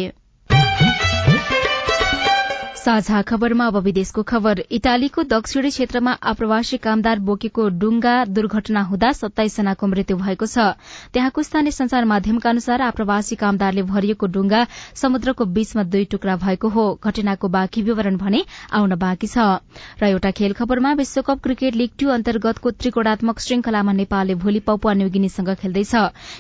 साझा 2.88 3.22
खबरमा 3.22 3.66
अब 3.68 4.24
खबर। 4.24 4.60
इटालीको 4.72 5.24
दक्षिणी 5.24 5.70
क्षेत्रमा 5.70 6.12
आप्रवासी 6.24 6.78
कामदार 6.80 7.20
बोकेको 7.20 7.68
डुङ्गा 7.80 8.14
दुर्घटना 8.32 8.82
हुँदा 8.82 9.10
जनाको 9.12 9.88
मृत्यु 9.88 10.16
भएको 10.18 10.46
छ। 10.48 10.80
त्यहाँको 11.12 11.44
स्थानीय 11.44 11.72
संचार 11.72 12.06
माध्यमका 12.08 12.50
अनुसार 12.50 12.82
आप्रवासी 12.82 13.36
कामदारले 13.36 13.82
भरिएको 13.92 14.28
डुङ्गा 14.32 14.62
समुद्रको 14.96 15.46
बीचमा 15.52 15.84
दुई 15.84 16.06
टुक्रा 16.08 16.36
भएको 16.40 16.68
हो। 16.70 16.86
घटनाको 17.04 17.48
बाँकी 17.52 17.82
विवरण 17.82 18.18
भने 18.24 18.44
आउन 18.72 18.96
बाँकी 18.96 19.28
छ। 19.28 19.60
र 20.00 20.08
एउटा 20.08 20.32
खेल 20.40 20.54
खबरमा 20.56 20.94
विश्वकप 20.96 21.44
क्रिकेट 21.44 21.76
लीग 21.76 21.92
टू 22.00 22.08
अन्तर्गतको 22.08 22.72
त्रिकोणात्मक 22.72 23.40
श्रृंखलामा 23.40 23.92
नेपालले 24.00 24.40
भोलि 24.40 24.64
पपुवा 24.64 24.94
न्युगिनीसँग 24.94 25.52
खेल्दैछ। 25.60 25.94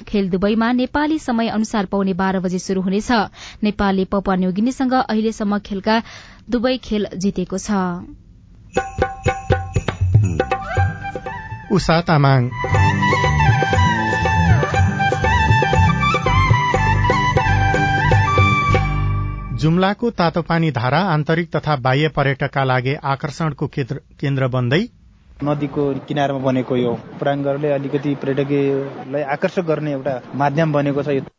खेल 0.07 0.31
दुवैमा 0.31 0.71
नेपाली 0.79 1.19
समय 1.19 1.51
अनुसार 1.59 1.91
पाउने 1.91 2.13
बाह्र 2.15 2.39
बजे 2.39 2.59
शुरू 2.61 2.87
हुनेछ। 2.87 3.11
नेपालले 3.67 4.05
पपुवा 4.07 4.35
न्युगिनीसँग 4.39 4.93
अहिलेसम्म 5.03 5.59
खेलका 5.67 6.01
दुवै 6.47 6.75
खेल 6.83 7.07
जितेको 7.23 7.57
छ। 7.57 7.69
उषा 11.71 11.97
तामाङ। 12.07 12.41
जुम्लाको 19.61 20.09
तातोपानी 20.17 20.69
धारा 20.71 20.99
आन्तरिक 21.11 21.47
तथा 21.55 21.75
बाह्य 21.85 22.09
पर्यटकका 22.15 22.63
लागि 22.63 22.93
आकर्षणको 23.13 23.67
केन्द्र 23.75 24.47
बन्दै 24.55 24.83
नदीको 25.43 25.83
किनारमा 26.07 26.39
बनेको 26.39 26.75
यो 26.77 26.91
प्राङ्गणले 27.19 27.71
अलिकति 27.71 28.13
पर्यटकीयलाई 28.21 29.23
आकर्षक 29.35 29.65
गर्ने 29.71 29.91
एउटा 29.91 30.13
माध्यम 30.35 30.73
बनेको 30.73 31.03
छ 31.03 31.36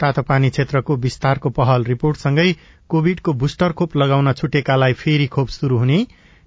तातोपानी 0.00 0.50
क्षेत्रको 0.50 0.96
विस्तारको 0.96 1.50
पहल 1.50 1.84
रिपोर्टसँगै 1.84 2.48
कोविडको 2.88 3.32
बुस्टर 3.42 3.72
खोप 3.72 3.96
लगाउन 3.96 4.32
छुटेकालाई 4.32 4.92
फेरि 4.92 5.26
खोप 5.26 5.48
शुरू 5.48 5.78
हुने 5.78 5.98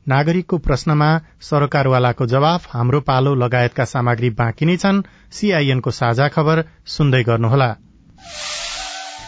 नागरिकको 0.07 0.57
प्रश्नमा 0.57 1.09
सरकारवालाको 1.41 2.25
जवाफ 2.25 2.67
हाम्रो 2.73 2.99
पालो 3.09 3.35
लगायतका 3.35 3.85
सामग्री 3.85 4.29
बाँकी 4.37 4.65
नै 4.65 4.77
छन्। 4.77 5.03
सीआईएनको 5.31 5.91
साझा 5.91 6.27
खबर 6.27 6.63
सुन्दै 6.87 7.23
गर्नुहोला। 7.23 7.69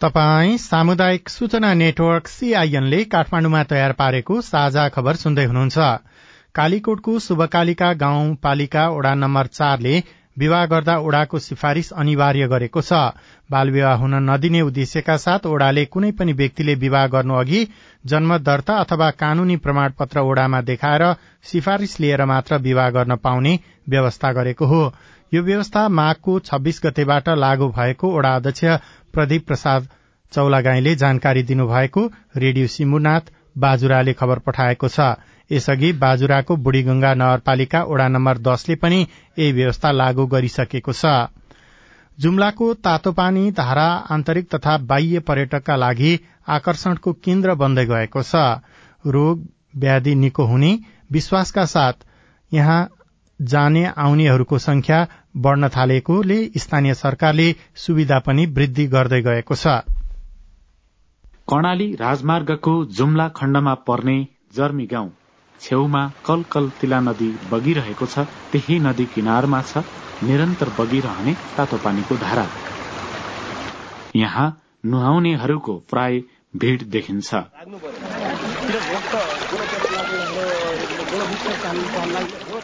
तपाई 0.00 0.56
सामुदायिक 0.58 1.28
सूचना 1.28 1.72
नेटवर्क 1.74 2.26
सीआईएनले 2.28 2.98
काठमाण्डुमा 3.12 3.62
तयार 3.70 3.92
पारेको 3.92 4.40
साझा 4.40 4.84
खबर 4.88 5.16
सुन्दै 5.16 5.44
हुनुहुन्छ। 5.44 5.86
कालीकोटको 6.54 7.18
शुभकालिका 7.18 7.92
गाउँपालिका 8.02 8.84
ओडा 8.90 9.14
नम्बर 9.14 9.46
चारले 9.52 9.94
विवाह 10.36 10.64
गर्दा 10.66 10.98
ओडाको 11.00 11.38
सिफारिश 11.38 11.90
अनिवार्य 11.96 12.48
गरेको 12.48 12.80
छ। 12.82 12.92
बाल 13.50 13.70
विवाह 13.70 13.96
हुन 13.96 14.14
नदिने 14.28 14.60
उद्देश्यका 14.68 15.16
साथ 15.16 15.48
ओडाले 15.48 15.84
कुनै 15.88 16.12
पनि 16.12 16.32
व्यक्तिले 16.34 16.74
विवाह 16.84 17.06
गर्नु 17.16 17.40
अघि 17.40 17.64
जन्म 18.04 18.36
दर्ता 18.44 18.78
अथवा 18.84 19.10
कानूनी 19.16 19.56
प्रमाणपत्र 19.64 20.28
ओडामा 20.28 20.60
देखाएर 20.68 21.04
सिफारिश 21.52 22.00
लिएर 22.00 22.24
मात्र 22.26 22.58
विवाह 22.68 22.90
गर्न 23.00 23.16
पाउने 23.24 23.58
व्यवस्था 23.88 24.32
गरेको 24.32 24.66
हो। 24.66 24.82
यो 25.32 25.42
व्यवस्था 25.42 25.88
माघको 25.90 26.38
छब्बीस 26.40 26.80
गतेबाट 26.84 27.28
लागू 27.36 27.68
भएको 27.68 28.12
ओडा 28.16 28.34
अध्यक्ष 28.36 28.64
प्रदीप 29.12 29.46
प्रसाद 29.46 29.88
चौलागाईले 30.32 30.94
जानकारी 30.96 31.42
दिनुभएको 31.42 32.04
रेडियो 32.36 32.66
सिमुनाथ 32.68 33.32
बाजुराले 33.58 34.12
खबर 34.12 34.38
पठाएको 34.46 34.88
छ। 34.88 35.00
यसअघि 35.50 35.92
बाजुराको 35.94 36.56
बुढीगंगा 36.58 37.12
नगरपालिका 37.14 37.82
ओडा 37.84 38.06
नम्बर 38.08 38.38
दसले 38.38 38.74
पनि 38.76 39.00
यही 39.38 39.52
व्यवस्था 39.52 39.90
लागू 39.92 40.26
गरिसकेको 40.26 40.92
छ। 40.92 41.28
जुम्लाको 42.18 42.72
तातोपानी 42.80 43.50
धारा 43.52 43.86
आन्तरिक 44.10 44.48
तथा 44.54 44.76
बाह्य 44.86 45.20
पर्यटकका 45.20 45.76
लागि 45.76 46.18
आकर्षणको 46.48 47.12
केन्द्र 47.24 47.54
बन्दै 47.54 47.84
गएको 47.86 48.22
छ। 48.22 48.42
रोग 49.06 49.46
व्याधि 49.76 50.14
निको 50.14 50.44
हुने 50.44 50.78
विश्वासका 51.12 51.64
साथ 51.66 52.04
यहाँ 52.52 52.80
जाने 53.40 53.84
आउनेहरूको 53.98 54.58
संख्या 54.58 55.06
बढ़न 55.36 55.68
थालेकोले 55.68 56.38
स्थानीय 56.56 56.94
सरकारले 56.94 57.48
सुविधा 57.76 58.18
पनि 58.26 58.46
वृद्धि 58.56 58.86
गर्दै 58.86 59.20
गएको 59.22 59.54
छ। 59.54 59.66
कर्णाली 61.48 61.88
राजमार्गको 61.94 62.74
जुम्ला 62.92 63.28
खण्डमा 63.36 63.74
पर्ने 63.88 64.16
जर्मी 64.56 64.86
गाउँ 64.86 65.10
छेउमा 65.60 66.02
कल 66.26 66.70
तिला 66.80 67.00
नदी 67.00 67.30
बगिरहेको 67.50 68.06
छ 68.06 68.24
त्यही 68.52 68.78
नदी 68.78 69.06
किनारमा 69.14 69.60
छ 69.62 69.84
निरन्तर 70.22 70.68
बगिरहने 70.78 71.34
तातो 71.56 71.76
पानीको 71.78 72.16
धारा। 72.16 72.46
यहाँ 74.16 74.48
नुहाउनेहरूको 74.86 75.74
प्राय 75.90 76.20
भीड़ 76.56 76.82
देखिन्छ। 76.82 77.30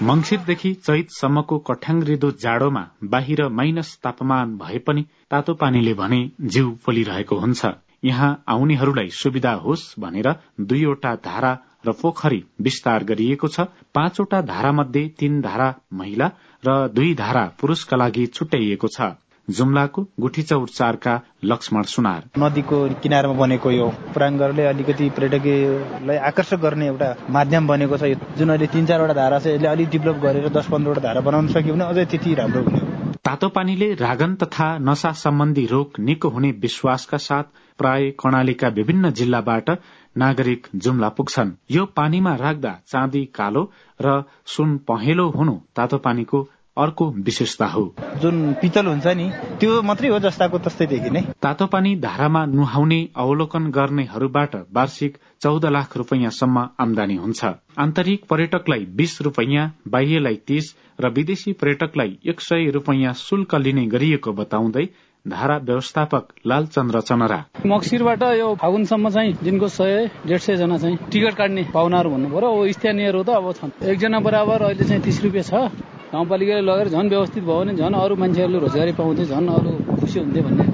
मङ्सिरदेखि 0.07 0.71
चैतसम्मको 0.87 1.57
कठ्याङ्ग्रिदो 1.67 2.31
जाडोमा 2.45 2.81
बाहिर 3.11 3.41
माइनस 3.59 3.91
तापमान 4.05 4.57
भए 4.59 4.79
पनि 4.87 5.05
तातो 5.31 5.55
पानीले 5.55 5.93
भने 5.95 6.19
जिउ 6.55 6.71
पोलिरहेको 6.87 7.37
हुन्छ। 7.39 7.71
यहाँ 8.05 8.31
आउनेहरूलाई 8.49 9.11
सुविधा 9.15 9.53
होस् 9.65 9.85
भनेर 10.01 10.29
दुईवटा 10.61 11.15
धारा 11.27 11.53
र 11.87 11.93
पोखरी 12.03 12.43
विस्तार 12.61 13.05
गरिएको 13.05 13.49
छ। 13.49 13.69
पाँचवटा 13.95 14.41
धारामध्ये 14.43 15.07
तीन 15.19 15.41
धारा 15.41 15.69
महिला 15.95 16.31
र 16.63 16.79
दुई 16.91 17.15
धारा 17.15 17.45
पुरूषका 17.61 17.97
लागि 17.97 18.27
छुट्याइएको 18.35 18.89
छ। 18.89 19.15
जुम्लाको 19.49 20.03
गुठीचौर 20.21 20.69
चारका 20.69 21.15
लक्ष्मण 21.45 21.83
सुनार। 21.93 22.23
नदीको 22.39 22.79
किनारमा 23.03 23.35
बनेको 23.35 23.71
यो 23.71 23.89
प्राङ्गरले 24.15 24.65
अलिकति 24.67 25.09
पर्यटकीयलाई 25.17 26.17
आकर्षक 26.29 26.61
गर्ने 26.61 26.87
एउटा 26.87 27.09
माध्यम 27.31 27.67
बनेको 27.67 27.97
छ। 27.97 28.15
जुन 28.39 28.49
अहिले 28.49 28.67
तीन 28.67 28.87
चारवटा 28.87 29.15
धारा 29.15 29.39
छ 29.39 29.47
यसले 29.47 29.69
अलिक 29.69 29.89
डेभलप 29.91 30.23
गरेर 30.23 30.49
दस 30.51 30.67
पन्ध्रवटा 30.73 31.01
धारा 31.03 31.21
बनाउन 31.21 31.49
सक्यो 31.49 31.75
भने 31.75 31.85
अझै 31.85 32.05
त्यति 32.05 32.35
राम्रो 32.35 32.63
हुने 32.63 32.81
तातो 33.25 33.49
पानीले 33.49 33.93
रागन 33.95 34.35
तथा 34.35 34.67
नशा 34.81 35.11
सम्बन्धी 35.19 35.67
रोग 35.67 35.99
निको 36.01 36.29
हुने 36.29 36.51
विश्वासका 36.63 37.19
साथ 37.19 37.45
प्राय 37.79 38.11
कर्णालीका 38.19 38.69
विभिन्न 38.69 39.11
जिल्लाबाट 39.11 39.71
नागरिक 40.17 40.67
जुम्ला 40.77 41.09
पुग्छन्। 41.09 41.51
यो 41.71 41.85
पानीमा 41.97 42.35
राख्दा 42.37 42.73
चाँदी 42.87 43.25
कालो 43.35 43.63
र 44.01 44.23
सुन 44.47 44.77
पहेँलो 44.89 45.29
हुनु 45.31 45.55
तातो 45.77 45.99
पानीको 45.99 46.43
अर्को 46.77 47.09
विशेषता 47.19 47.67
हो। 47.67 47.83
जुन 48.21 48.53
पितल 48.61 48.87
हुन्छ 48.87 49.07
नि 49.07 49.29
त्यो 49.61 49.83
मात्रै 49.83 50.09
हो 50.09 50.19
जस्ताको 50.19 50.59
तस्तै 50.59 50.87
देखिने 50.87 51.21
तातो 51.43 51.67
पानी 51.67 51.95
धारामा 52.01 52.45
नुहाउने 52.47 53.01
अवलोकन 53.17 53.71
गर्नेहरूबाट 53.71 54.57
वार्षिक 54.73 55.19
चौध 55.43 55.67
लाख 55.69 55.97
रूपियाँसम्म 55.97 56.67
आमदानी 56.81 57.17
हुन्छ। 57.17 57.45
आन्तरिक 57.79 58.25
पर्यटकलाई 58.31 58.87
बीस 58.97 59.21
रूपियाँ 59.23 59.71
बाह्यलाई 59.89 60.37
तीस 60.47 60.75
र 61.01 61.09
विदेशी 61.11 61.53
पर्यटकलाई 61.61 62.19
एक 62.27 62.41
सय 62.41 62.71
रूपियाँ 62.71 63.15
शुल्क 63.21 63.55
लिने 63.55 63.87
गरिएको 63.87 64.33
बताउँदै 64.33 64.89
धारा 65.27 65.57
व्यवस्थापक 65.59 66.29
लालचन्द्र 66.47 67.01
चनरा। 67.01 67.39
मक्सिरबाट 67.67 68.23
यो 68.39 68.55
फागुनसम्म 68.59 69.11
चाहिँ 69.11 69.33
दिनको 69.45 69.69
सय 69.69 70.11
डेढ 70.27 70.41
सय 70.41 70.57
जना 70.57 70.79
चाहिँ 70.79 70.97
टिकट 71.13 71.35
काट्ने 71.37 71.63
पाहुनाहरू 71.75 72.11
भन्नु 72.11 72.29
पर्यो 72.35 72.73
स्थानीयहरू 72.73 73.23
त 73.23 73.31
अब 73.31 73.53
छन्। 73.53 73.71
एकजना 73.87 74.19
बराबर 74.21 74.63
अहिले 74.63 74.85
चाहिँ 74.85 75.03
तिस 75.03 75.23
रुपियाँ 75.23 75.45
छ। 75.45 75.92
गाउँपालिकाले 76.13 76.61
लगेर 76.63 76.89
झन् 76.89 77.09
व्यवस्थित 77.09 77.45
भयो 77.45 77.59
भने 77.59 77.75
झन् 77.75 77.95
अरू 77.97 78.15
मान्छेहरूले 78.17 78.59
रोजगारी 78.61 78.93
पाउँथे 78.93 79.25
झन् 79.27 79.49
अरू 79.49 79.71
खुसी 79.97 80.19
हुन्थे 80.19 80.41
भन्ने 80.43 80.65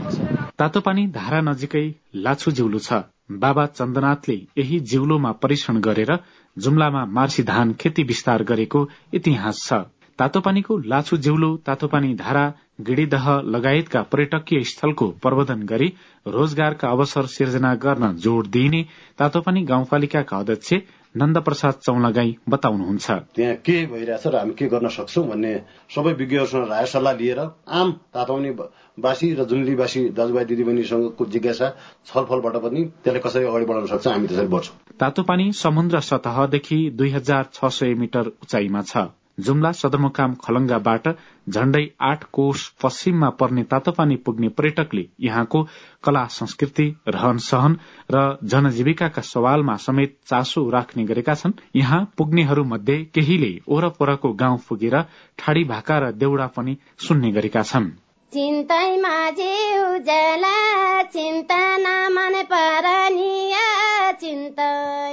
तातो 0.58 0.80
पानी 0.80 1.06
धारा 1.14 1.40
नजिकै 1.40 1.86
लाछु 2.24 2.50
जिउलो 2.50 2.78
छ। 2.78 3.06
बाबा 3.38 3.66
चन्द्रनाथले 3.68 4.36
यही 4.58 4.80
जिउलोमा 4.90 5.30
परीक्षण 5.42 5.78
गरेर 5.80 6.12
जुम्लामा 6.56 7.04
मार्सी 7.14 7.42
धान 7.44 7.72
खेती 7.80 8.02
विस्तार 8.02 8.42
गरेको 8.50 8.80
इतिहास 9.14 9.62
छ। 9.62 9.80
तातोपानीको 10.18 10.76
लाछु 10.90 11.16
जिउलो 11.22 11.50
तातोपानी 11.66 12.14
धारा 12.16 12.44
गिडीदह 12.86 13.26
लगायतका 13.46 14.02
पर्यटकीय 14.12 14.62
स्थलको 14.66 15.06
प्रवर्धन 15.22 15.62
गरी 15.64 15.88
रोजगारका 16.26 16.88
अवसर 16.88 17.26
सिर्जना 17.30 17.74
गर्न 17.84 18.14
जोड़ 18.24 18.46
दिइने 18.48 18.82
तातोपानी 19.18 19.62
गाउँपालिकाका 19.64 20.36
अध्यक्ष 20.36 20.72
नन्द 21.14 21.38
प्रसाद 21.38 21.74
चौलागाई 21.82 22.36
बताउनुहुन्छ। 22.48 23.10
त्यहाँ 23.34 23.54
के 23.64 23.76
भइरहेछ 23.86 24.26
र 24.26 24.36
हामी 24.36 24.54
के 24.54 24.66
गर्न 24.68 24.88
सक्छौ 24.88 25.22
भन्ने 25.24 25.52
सबै 25.94 26.12
विज्ञहरूसँग 26.20 26.68
राय 26.68 26.86
सल्लाह 26.86 27.14
लिएर 27.16 27.40
आम 27.64 27.92
ताताउने 28.14 28.50
वासी 28.98 29.34
र 29.34 29.44
जुन्लीवासी 29.44 30.02
दाजुभाइ 30.12 30.44
दिदीबहिनीसँगको 30.44 31.24
जिज्ञासा 31.26 31.68
छलफलबाट 32.06 32.56
पनि 32.62 32.84
त्यसलाई 33.02 33.22
कसरी 33.24 33.44
अगाडि 33.48 33.64
बढाउन 33.64 33.86
सक्छ 33.86 34.06
हामी 34.06 34.26
त्यसरी 34.28 34.48
बढ्छौँ। 34.52 34.74
तातो 35.00 35.22
पानी 35.22 35.52
समुद्र 35.54 36.00
सतहदेखि 36.00 36.78
दुई 36.92 37.10
हजार 37.10 37.44
छ 37.52 37.72
सय 37.72 37.94
मिटर 37.94 38.24
उचाइमा 38.44 38.82
छ। 38.82 39.17
जुम्ला 39.38 39.72
सदरमुकाम 39.72 40.34
खलंगाबाट 40.34 41.08
झण्डै 41.48 41.84
आठ 42.00 42.24
कोष 42.32 42.68
पश्चिममा 42.82 43.28
पर्ने 43.30 43.62
तातोपानी 43.62 44.16
पुग्ने 44.16 44.48
पर्यटकले 44.48 45.04
यहाँको 45.20 45.62
कला 46.04 46.24
संस्कृति 46.30 46.86
रहन 47.08 47.38
सहन 47.38 47.76
र 48.10 48.38
जनजीविकाका 48.44 49.22
सवालमा 49.22 49.76
समेत 49.76 50.16
चासो 50.26 50.68
राख्ने 50.70 51.04
गरेका 51.04 51.34
छन्। 51.34 51.52
यहाँ 51.76 52.00
पुग्नेहरू 52.18 52.64
मध्ये 52.64 52.96
केहीले 53.14 53.52
ओरपरको 53.68 54.32
गाउँ 54.32 54.58
पुगेर 54.68 55.00
ठाडी 55.38 55.64
भाका 55.64 55.98
र 55.98 56.12
देउडा 56.12 56.46
पनि 56.46 56.76
सुन्ने 56.98 57.30
गरेका 57.32 57.62
छन्। 57.62 57.90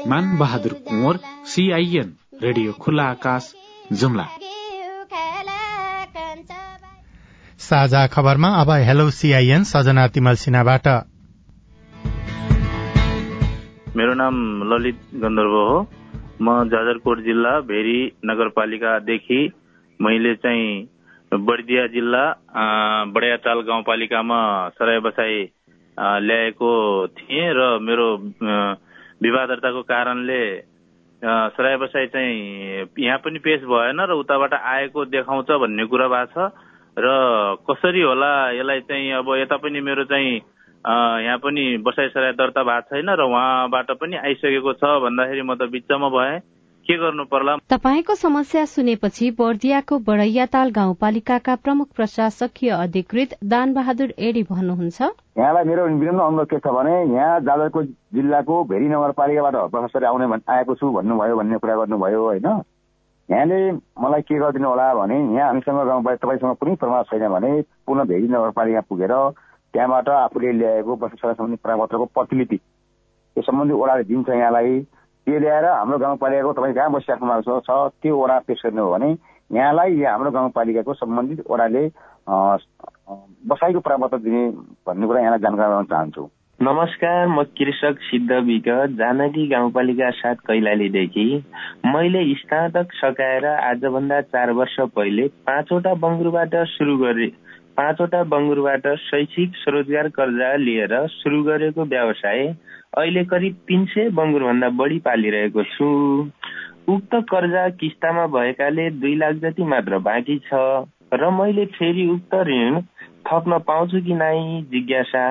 मान 0.09 0.37
बहादुर 0.37 0.73
कुँवर 0.87 1.19
सीआईएन 1.45 2.15
रेडियो 2.41 2.71
खुल्ला 2.73 3.03
आकाश। 3.03 3.53
जुम्ला 3.93 4.23
साझा 7.59 8.05
खबरमा 8.07 8.47
अब 8.61 8.69
हेलो 8.87 9.09
सीआईएन 9.09 9.63
सजना 9.63 10.07
तिमल 10.07 10.35
सिन्हाबाट। 10.35 10.87
मेरो 13.97 14.13
नाम 14.13 14.35
ललित 14.63 14.99
गन्धर्व 15.15 15.55
हो। 15.55 15.79
म 16.41 16.67
जाजरकोट 16.69 17.19
जिल्ला 17.19 17.59
भेरी 17.61 17.99
नगरपालिकादेखि 18.25 19.39
मैले 19.99 20.33
चाहिँ 20.35 20.87
बर्दिया 21.31 21.87
जिल्ला 21.87 22.25
बडियाटाल 23.13 23.61
गाउँपालिकामा 23.61 24.39
सराय 24.69 24.99
बसाई 24.99 25.41
ल्याएको 25.97 26.71
थिएँ 27.07 27.49
र 27.53 27.77
मेरो 27.81 28.07
विवाह 29.23 29.45
दर्ताको 29.45 29.81
कारणले 29.81 30.74
सराय 31.21 31.77
बसाई 31.77 32.07
चाहिँ 32.07 32.85
यहाँ 32.99 33.17
पनि 33.17 33.39
पेश 33.39 33.61
भएन 33.63 33.99
र 34.09 34.11
उताबाट 34.19 34.53
आएको 34.53 35.05
देखाउँछ 35.05 35.51
भन्ने 35.61 35.85
कुरा 35.85 36.07
भएको 36.07 36.33
छ 36.33 36.51
र 36.97 37.07
कसरी 37.69 38.01
होला 38.01 38.31
यसलाई 38.51 38.79
चाहिँ 38.89 39.11
अब 39.19 39.33
यता 39.35 39.57
पनि 39.57 39.81
मेरो 39.81 40.03
चाहिँ 40.11 40.35
यहाँ 41.25 41.37
पनि 41.37 41.63
बसाइ 41.85 42.09
सराय 42.09 42.31
दर्ता 42.33 42.63
भएको 42.63 42.95
छैन 42.95 43.09
र 43.09 43.21
उहाँबाट 43.25 43.91
पनि 44.01 44.15
आइसकेको 44.17 44.73
छ 44.73 44.83
भन्दाखेरि 45.03 45.41
म 45.41 45.55
त 45.55 45.71
बिचमा 45.71 46.09
भएँ। 46.09 46.39
के 46.85 46.97
गर्नु 46.97 47.23
पर्ला 47.25 47.55
तपाईँको 47.65 48.15
समस्या 48.15 48.65
सुनेपछि 48.69 49.29
बर्दियाको 49.39 49.97
बडैयाताल 50.05 50.69
गाउँपालिकाका 50.71 51.55
प्रमुख 51.65 51.87
प्रशासकीय 51.95 52.69
अधिकृत 52.69 53.33
दान 53.43 53.73
बहादुर 53.73 54.13
एडी 54.19 54.43
भन्नुहुन्छ। 54.43 55.01
यहाँलाई 55.35 55.63
मेरो 55.63 55.85
विनम्र 55.85 56.21
अनुरोध 56.23 56.47
के 56.49 56.59
छ 56.59 56.67
भने 56.71 56.91
यहाँ 57.13 57.39
जाजरको 57.43 57.83
जिल्लाको 58.15 58.63
भेरी 58.71 58.87
नगरपालिकाबाट 58.87 59.55
प्रशासक 59.71 60.03
आउने 60.07 60.25
आएको 60.47 60.75
छु 60.75 60.91
भन्नुभयो 60.91 61.35
भन्ने 61.35 61.57
कुरा 61.59 61.75
गर्नुभयो 61.75 62.21
होइन। 62.23 62.47
यहाँले 63.29 63.59
मलाई 63.99 64.21
के 64.21 64.39
गरिदिनु 64.39 64.67
होला 64.69 64.93
भने 64.95 65.17
यहाँ 65.35 65.47
हामीसँग 65.47 65.79
गाउँपालिका 65.87 66.23
तपाईँसँग 66.23 66.55
कुनै 66.55 66.75
प्रमाण 66.79 67.03
छैन 67.11 67.27
भने 67.35 67.51
पुनः 67.83 68.03
भेरी 68.07 68.27
नगरपालिका 68.27 68.81
पुगेर 68.89 69.13
त्यहाँबाट 69.73 70.09
आफूले 70.09 70.51
ल्याएको 70.55 70.95
प्रशासन 70.95 71.33
सम्बन्धी 71.33 71.59
प्रमाणपत्रको 71.63 72.05
प्रतिलिपि 72.15 72.57
त्यो 72.57 73.43
सम्बन्धी 73.43 73.73
ओडाले 73.75 74.03
दिन्छ 74.07 74.29
यहाँलाई। 74.29 74.79
त्यो 75.27 75.39
ल्याएर 75.39 75.65
हाम्रो 75.65 75.97
गाउँपालिकाको 75.99 76.53
तपाईँ 76.53 76.73
कहाँ 76.75 76.91
बसिराख्नु 76.91 77.27
भएको 77.27 77.59
छ 77.67 77.91
त्यो 78.01 78.15
ओडा 78.23 78.37
पेस 78.47 78.61
गर्नु 78.65 78.83
हो 78.83 78.91
भने 78.93 79.09
यहाँलाई 79.51 79.97
या 79.99 80.11
हाम्रो 80.11 80.31
गाउँपालिकाको 80.31 80.93
सम्बन्धित 80.93 81.45
ओडाले 81.47 81.83
बसाइको 83.49 83.79
प्रपत्र 83.79 84.17
दिने 84.17 84.49
भन्ने 84.87 85.07
कुरा 85.07 85.19
यहाँलाई 85.21 85.39
जानकारी 85.39 85.69
गराउन 85.69 85.85
चाहन्छु। 85.85 86.29
नमस्कार 86.59 87.27
म 87.27 87.43
कृषक 87.57 87.99
सिद्ध 88.01 88.31
विक 88.47 88.67
जानकी 88.97 89.47
गाउँपालिका 89.47 90.09
साथ 90.11 90.35
कैलालीदेखि। 90.47 91.27
मैले 91.85 92.23
स्नातक 92.35 92.93
सकाएर 92.95 93.45
आजभन्दा 93.45 94.21
चार 94.33 94.51
वर्ष 94.57 94.75
पहिले 94.95 95.27
पाँचवटा 95.45 95.93
बङ्गुरबाट 96.03 96.55
सुरु 96.73 96.97
गरे। 96.97 97.27
पाँचवटा 97.77 98.23
बङ्गुरबाट 98.33 98.87
शैक्षिक 98.99 99.55
स्वरोजगार 99.61 100.07
कर्जा 100.17 100.55
लिएर 100.57 100.95
सुरु 101.11 101.43
गरेको 101.43 101.85
व्यवसाय 101.85 102.47
अहिले 102.97 103.23
करिब 103.25 103.55
तिन 103.67 103.85
सय 103.85 104.09
भन्दा 104.09 104.69
बढी 104.79 104.99
पालिरहेको 105.05 105.63
छु। 105.75 105.87
उक्त 106.87 107.15
कर्जा 107.29 107.67
किस्तामा 107.75 108.25
भएकाले 108.27 108.89
दुई 108.91 109.15
लाख 109.15 109.35
जति 109.35 109.63
मात्र 109.63 109.97
बाँकी 109.99 110.37
छ। 110.39 110.53
र 111.13 111.29
मैले 111.31 111.65
फेरि 111.73 112.05
उक्त 112.07 112.35
ऋण 112.47 112.81
थप्न 113.25 113.57
पाउँछु 113.59 114.01
कि 114.01 114.13
नै 114.13 114.61
जिज्ञासा। 114.71 115.25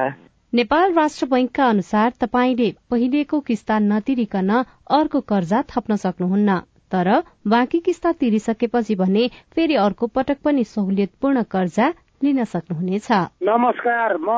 नेपाल 0.52 0.92
राष्ट्र 0.92 1.26
बैंकका 1.26 1.68
अनुसार 1.68 2.12
तपाईँले 2.20 2.70
पहिलेको 2.90 3.40
किस्ता 3.40 3.78
नतिरिकन 3.78 4.50
अर्को 4.90 5.20
कर्जा 5.20 5.62
थप्न 5.70 5.96
सक्नुहुन्न। 5.96 6.58
तर 6.92 7.10
बाँकी 7.46 7.78
किस्ता 7.80 8.12
तिरिसकेपछि 8.12 8.94
भने 8.94 9.28
फेरि 9.54 9.74
अर्को 9.76 10.06
पटक 10.06 10.42
पनि 10.44 10.64
सहुलियतपूर्ण 10.64 11.42
कर्जा 11.50 11.88
लिन 12.24 12.44
सक्नुहुनेछ। 12.44 13.08
नमस्कार 13.42 14.16
म 14.16 14.28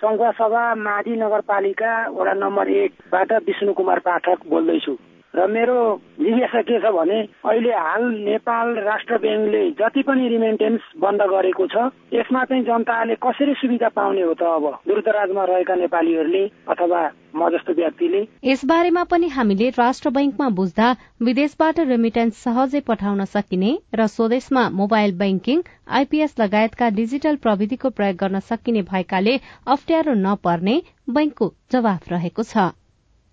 चौका 0.00 0.30
सभा 0.32 0.64
माडी 0.80 1.16
नगरपालिका 1.16 1.94
वडा 2.10 2.32
नम्बर 2.40 2.68
एकबाट 2.80 3.32
विष्णु 3.46 3.72
कुमार 3.72 3.98
पाठक 3.98 4.46
बोल्दैछु। 4.48 4.96
र 5.34 5.46
मेरो 5.48 5.76
जिज्ञासा 6.20 6.60
के 6.68 6.78
छ 6.80 6.92
भने 6.92 7.20
अहिले 7.50 7.72
हाल 7.72 8.02
नेपाल 8.24 8.74
राष्ट्र 8.88 9.18
ब्याङ्कले 9.18 9.62
जति 9.78 10.02
पनि 10.08 10.28
रिमेन्टेन्स 10.28 10.80
बन्द 11.04 11.22
गरेको 11.32 11.66
छ 11.72 11.84
यसमा 12.14 12.44
चाहिँ 12.44 12.64
जनताले 12.64 13.14
कसरी 13.22 13.54
सुविधा 13.60 13.88
पाउने 13.96 14.22
हो 14.22 14.34
त 14.34 14.42
अब? 14.56 14.64
दूरदराजमा 14.88 15.44
रहेका 15.50 15.74
नेपालीहरूले 15.82 16.44
अथवा 16.74 17.00
म 17.36 17.48
जस्तो 17.54 17.72
व्यक्तिले? 17.72 18.20
यसबारेमा 18.44 19.04
पनि 19.12 19.28
हामीले 19.28 19.68
राष्ट्र 19.78 20.10
बैंकमा 20.18 20.48
बुझ्दा 20.58 20.90
विदेशबाट 21.22 21.80
रेमिटेन्स 21.92 22.42
सहजै 22.44 22.80
पठाउन 22.90 23.24
सकिने 23.32 23.72
र 23.94 24.06
स्वदेशमा 24.16 24.68
मोबाइल 24.82 25.16
बैंकिङ 25.24 25.64
आइपीएस 26.00 26.38
लगायतका 26.40 26.90
डिजिटल 27.00 27.36
प्रविधिको 27.46 27.90
प्रयोग 27.96 28.20
गर्न 28.20 28.44
सकिने 28.52 28.82
भएकाले 28.92 29.40
अप्ठ्यारो 29.76 30.14
नपर्ने 30.20 30.76
बैंकको 31.10 31.52
जवाफ 31.72 32.12
रहेको 32.12 32.48
छ। 32.52 32.70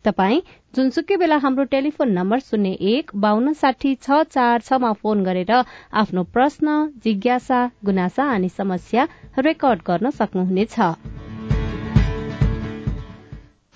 तपाई 0.05 0.35
जुनसुकै 0.75 1.15
बेला 1.21 1.38
हाम्रो 1.43 1.63
टेलिफोन 1.71 2.12
नम्बर 2.13 2.39
शून्य 2.39 2.69
एक 2.91 3.12
बान्न 3.23 3.51
साठी 3.62 3.89
छ 3.95 4.19
चार 4.31 4.62
छमा 4.67 4.91
फोन 5.01 5.23
गरेर 5.23 5.51
आफ्नो 6.01 6.23
प्रश्न 6.35 6.75
जिज्ञासा 7.03 7.59
गुनासा 7.85 8.27
अनि 8.35 8.49
समस्या 8.49 9.05
रेकर्ड 9.39 9.81
गर्न 9.88 10.09
सक्नुहुनेछ। 10.19 10.75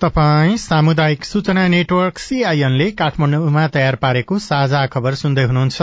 तपाई 0.00 0.56
सामुदायिक 0.58 1.24
सूचना 1.24 1.66
नेटवर्क 1.68 2.18
सीआईएनले 2.18 2.90
काठमाडौँमा 2.98 3.66
तयार 3.74 3.96
पारेको 4.02 4.38
साझा 4.46 4.86
खबर 4.94 5.14
सुन्दै 5.22 5.44
हुनुहुन्छ। 5.44 5.80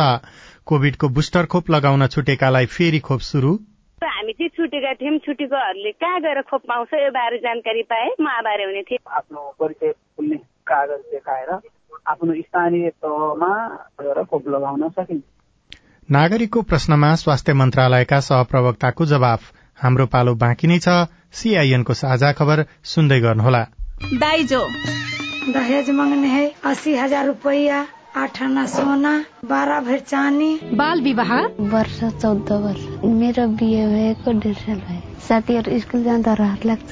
कोविडको 0.66 1.10
बुस्टर 1.10 1.46
खोप 1.54 1.70
लगाउन 1.72 2.08
छुटेकालाई 2.08 2.66
फेरि 2.76 3.00
खोप 3.08 3.22
शुरू 3.30 3.52
हामी 4.04 4.34
चाहिँ 4.34 4.50
छुटेका 4.50 4.94
थियौँ। 4.94 5.18
छुटेकोहरूले 5.26 5.92
कहाँ 5.92 6.20
गएर 6.22 6.42
खोप 6.42 6.62
पाउँछ 6.68 6.94
यो 6.94 7.10
बारे 7.12 7.38
जानकारी 7.38 7.84
पाए 7.84 8.10
म 8.22 8.28
आभारी 8.30 8.64
हुने 8.64 8.82
थिएँ 8.82 9.00
आफ्नो 9.18 9.42
परिचय 9.60 9.92
खुल्ने 9.92 10.38
कागज 10.66 11.02
देखाएर 11.12 11.50
आफ्नो 12.08 12.34
स्थानीय 12.34 12.90
तहमा 12.90 13.54
गएर 14.02 14.24
खोप 14.24 14.48
लगाउन 14.48 14.90
सकिन्छ। 14.90 15.24
नागरिकको 16.10 16.62
प्रश्नमा 16.62 17.14
स्वास्थ्य 17.16 17.54
मन्त्रालयका 17.54 18.20
सहप्रवक्ताको 18.20 19.06
जवाफ। 19.06 19.42
हाम्रो 19.80 20.06
पालो 20.06 20.34
बाँकी 20.36 20.68
नै 20.68 20.80
छ। 20.80 20.90
सीआईएनको 21.32 21.94
साझा 21.94 22.32
खबर 22.32 22.66
सुन्दै 22.84 23.20
गर्नुहोला। 23.20 23.64
दाइजो। 24.18 24.62
दहेज 25.54 25.90
मांगने 25.90 26.28
है 26.28 26.46
अस्सी 26.66 26.96
हजार 26.96 27.26
रुपया 27.26 27.82
आठ 28.12 28.42
आना 28.44 28.66
सोना 28.68 29.12
बाह्र 29.48 29.80
भर 29.82 30.00
चानी 30.00 30.50
बाल 30.76 31.02
विवाह? 31.02 31.32
वर्ष 31.72 32.00
चौध 32.22 32.52
वर्ष। 32.64 32.82
मेरो 33.06 33.46
बिहे 33.60 33.86
भएको 33.88 34.32
डेढ 34.40 34.56
साल 34.56 34.80
भयो। 34.88 35.20
साथीहरू 35.28 35.80
स्कुल 35.80 36.04
जाँदा 36.04 36.34
रहर 36.34 36.66
लाग्छ। 36.66 36.92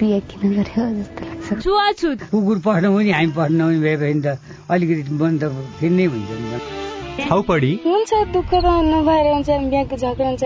बिहे 0.00 0.18
किन 0.20 0.54
गर्यो 0.56 0.86
जस्तो 0.94 1.26
लाग्छ। 1.26 1.62
छुवाछुत। 1.62 2.22
कुकुर 2.30 2.58
पढ्नु 2.66 2.90
पनि 2.96 3.10
हामी 3.10 3.30
पढ्नु 3.36 3.64
पनि 3.64 3.78
भए 3.78 3.96
भने 3.96 4.20
त। 4.26 4.38
अलिकति 4.70 5.14
मन 5.14 5.38
त 5.38 5.50
फेरि 5.78 5.94
नै 5.94 6.06
हुन्छ 6.06 7.28
हाउपडी 7.30 7.72
हुन्छ 7.86 8.12
दुःख 8.34 8.54
त 8.54 8.64
नभएर 8.90 9.26
हुन्छ। 9.34 9.50
बिहाको 9.70 9.96
झगडा 9.96 10.28
हुन्छ। 10.28 10.44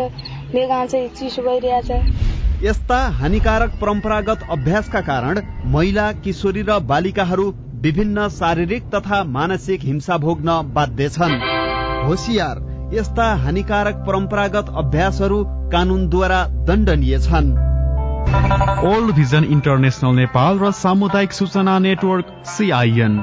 बेगा 0.52 0.84
चाहिँ 0.86 1.08
चिसो 1.16 1.42
भइरहेछ। 1.48 1.90
यस्ता 2.64 2.98
हानिकारक 3.20 3.78
परम्परागत 3.80 4.46
अभ्यासका 4.50 5.00
कारण 5.08 5.40
महिला 5.72 6.10
किशोरी 6.12 6.62
र 6.68 6.78
बालिकाहरू 6.92 7.50
विभिन्न 7.80 8.28
शारीरिक 8.28 8.84
तथा 8.94 9.22
मानसिक 9.26 9.80
हिंसा 9.84 10.16
भोग्न 10.18 10.54
बाध्य 10.74 11.08
छन्। 11.08 11.34
होसियार 12.06 12.60
यस्ता 12.94 13.26
हानिकारक 13.36 13.96
परम्परागत 14.06 14.72
अभ्यासहरू 14.76 15.38
कानूनद्वारा 15.72 16.40
दण्डनीय 16.66 17.18
छन्। 17.18 17.52
ओल्ड 18.86 19.14
भिजन 19.14 19.44
इन्टरनेसनल 19.46 20.14
नेपाल 20.16 20.58
र 20.58 20.70
सामुदायिक 20.74 21.32
सूचना 21.32 21.78
नेटवर्क 21.78 22.34
सीआईएन 22.46 23.14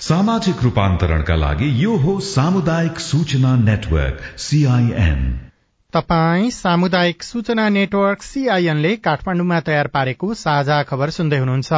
सामाजिक 0.00 0.62
रूपान्तरणका 0.62 1.34
लागि 1.36 1.68
यो 1.84 1.96
हो 1.96 2.18
सामुदायिक 2.28 2.98
सूचना 3.00 3.54
नेटवर्क 3.64 4.20
सीआईएन 4.38 5.20
तपाई 5.92 6.50
सामुदायिक 6.52 7.22
सूचना 7.22 7.68
नेटवर्क 7.68 8.22
सीआईएनले 8.22 8.96
काठमाडौँमा 9.04 9.60
तयार 9.60 9.86
पारेको 9.94 10.34
साझा 10.36 10.82
खबर 10.82 11.10
सुन्दै 11.10 11.38
हुनुहुन्छ। 11.38 11.72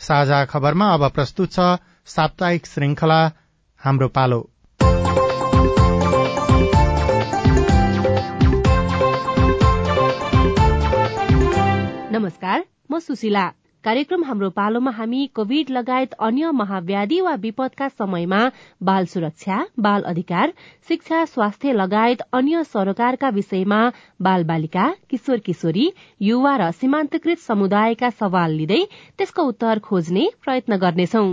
साझा 0.00 0.44
खबरमा 0.44 0.86
अब 0.94 1.10
प्रस्तुत 1.10 1.52
छ 1.52 1.58
साप्ताहिक 2.06 2.66
श्रृंखला 2.66 3.20
हाम्रो 3.80 4.08
पालो। 4.08 4.40
नमस्कार 12.12 12.64
म 12.90 12.98
सुशीला। 12.98 13.46
कार्यक्रम 13.86 14.24
हाम्रो 14.24 14.48
पालोमा 14.50 14.90
हामी 14.90 15.18
कोविड 15.34 15.68
लगायत 15.70 16.14
अन्य 16.18 16.50
महाव्याधि 16.52 17.20
वा 17.20 17.34
विपदका 17.42 17.88
समयमा 17.90 18.40
बाल 18.82 19.06
सुरक्षा 19.06 19.58
बाल 19.78 20.02
अधिकार 20.02 20.52
शिक्षा 20.88 21.24
स्वास्थ्य 21.24 21.72
लगायत 21.72 22.20
अन्य 22.32 22.62
सरोकारका 22.64 23.28
विषयमा 23.28 23.78
बाल 24.22 24.44
बालिका 24.44 24.88
किशोर 25.10 25.38
किशोरी 25.46 25.86
युवा 26.22 26.56
र 26.56 26.70
सीमान्तकृत 26.80 27.38
समुदायका 27.44 28.10
सवाल 28.10 28.50
लिँदै 28.56 28.82
त्यसको 29.18 29.46
उत्तर 29.52 29.78
खोज्ने 29.86 30.26
प्रयत्न 30.42 30.82
गर्नेछौ। 30.82 31.24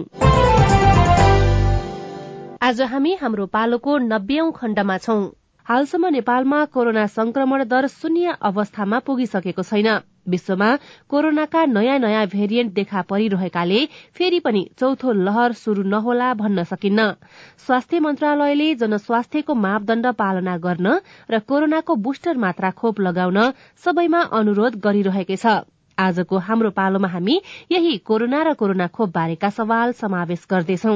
आज 2.62 2.82
हामी 2.94 3.18
हाम्रो 3.24 3.46
पालोको 3.50 3.98
नब्बेऔं 4.06 4.56
खण्डमा 4.56 4.98
छौं। 5.02 5.22
हालसम्म 5.66 6.16
नेपालमा 6.22 6.64
कोरोना 6.74 7.06
संक्रमण 7.18 7.68
दर 7.68 7.94
शून्य 8.00 8.42
अवस्थामा 8.46 9.06
पुगिसकेको 9.10 9.72
छैन। 9.74 9.96
विश्वमा 10.28 10.70
कोरोनाका 11.10 11.66
नयाँ 11.68 11.98
नयाँ 12.00 12.26
भेरिएन्ट 12.28 12.74
देखा 12.74 13.02
परिरहेकाले 13.10 13.86
फेरि 14.16 14.40
पनि 14.40 14.64
चौथो 14.80 15.12
लहर 15.14 15.54
शुरू 15.54 15.84
नहोला 15.84 16.34
भन्न 16.36 16.64
सकिन्न। 16.64 17.10
स्वास्थ्य 17.66 18.00
मन्त्रालयले 18.00 18.74
जनस्वास्थ्यको 18.76 19.54
मापदण्ड 19.56 20.08
पालना 20.16 20.58
गर्न 20.58 20.98
र 21.32 21.40
कोरोनाको 21.40 21.96
बुस्टर 22.08 22.38
मात्रा 22.38 22.72
खोप 22.72 23.00
लगाउन 23.02 23.40
सबैमा 23.86 24.22
अनुरोध 24.40 24.80
गरिरहेकै 24.80 25.38
छ। 25.38 25.62
आजको 25.98 26.38
हाम्रो 26.40 26.70
पालोमा 26.74 27.08
हामी 27.08 27.36
यही 27.72 27.98
कोरोना 28.02 28.42
र 28.44 28.54
कोरोना 28.58 28.88
खोप 28.90 29.10
बारेका 29.14 29.50
सवाल 29.54 29.92
समावेश 29.94 30.46
गर्दैछौ 30.50 30.96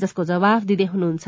जसको 0.00 0.24
जवाफ 0.24 0.62
दिँदै 0.64 0.88
हुनुहुन्छ 0.92 1.26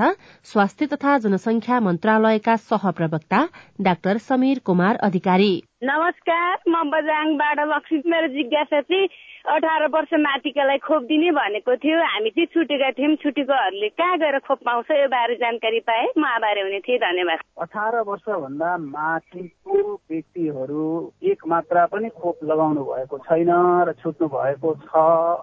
स्वास्थ्य 0.53 0.87
तथा 0.93 1.19
जनसंख्या 1.25 1.81
मन्त्रालयका 1.81 2.57
सहप्रवक्ता 2.65 3.41
डाक्टर 3.81 4.19
समीर 4.29 4.59
कुमार 4.65 4.97
अधिकारी। 5.05 5.53
नमस्कार 5.83 6.57
म 6.69 6.83
बजाङबाट 6.91 7.61
लक्ष्मी 7.69 8.01
मेरो 8.05 8.27
जिज्ञासा 8.29 8.81
चाहिँ 8.81 9.07
अठार 9.41 9.87
वर्ष 9.89 10.13
माथिकालाई 10.21 10.79
खोप 10.79 11.03
दिने 11.03 11.31
भनेको 11.33 11.77
थियो। 11.77 11.99
हामी 11.99 12.31
चाहिँ 12.31 12.47
छुटेका 12.47 12.91
थियौँ। 12.93 13.15
छुटेकोहरूले 13.17 13.89
कहाँ 13.89 14.19
गएर 14.19 14.39
खोप 14.45 14.59
पाउँछ 14.67 14.91
यो 14.91 15.09
बारे 15.09 15.35
जानकारी 15.41 15.81
पाए। 15.81 16.07
म 16.19 16.25
आभारी 16.29 16.61
हुने 16.61 16.81
थिएँ। 16.85 16.99
धन्यवाद। 17.01 17.39
अठार 17.57 17.97
वर्षभन्दा 18.05 18.77
माथिको 18.77 19.77
व्यक्तिहरू 20.11 20.85
एक 21.25 21.47
मात्रा 21.47 21.87
पनि 21.87 22.09
खोप 22.21 22.45
लगाउनु 22.45 22.85
भएको 22.85 23.19
छैन 23.19 23.51
र 23.89 23.93
छुट्नु 23.97 24.29
भएको 24.29 24.75
छ 24.85 24.93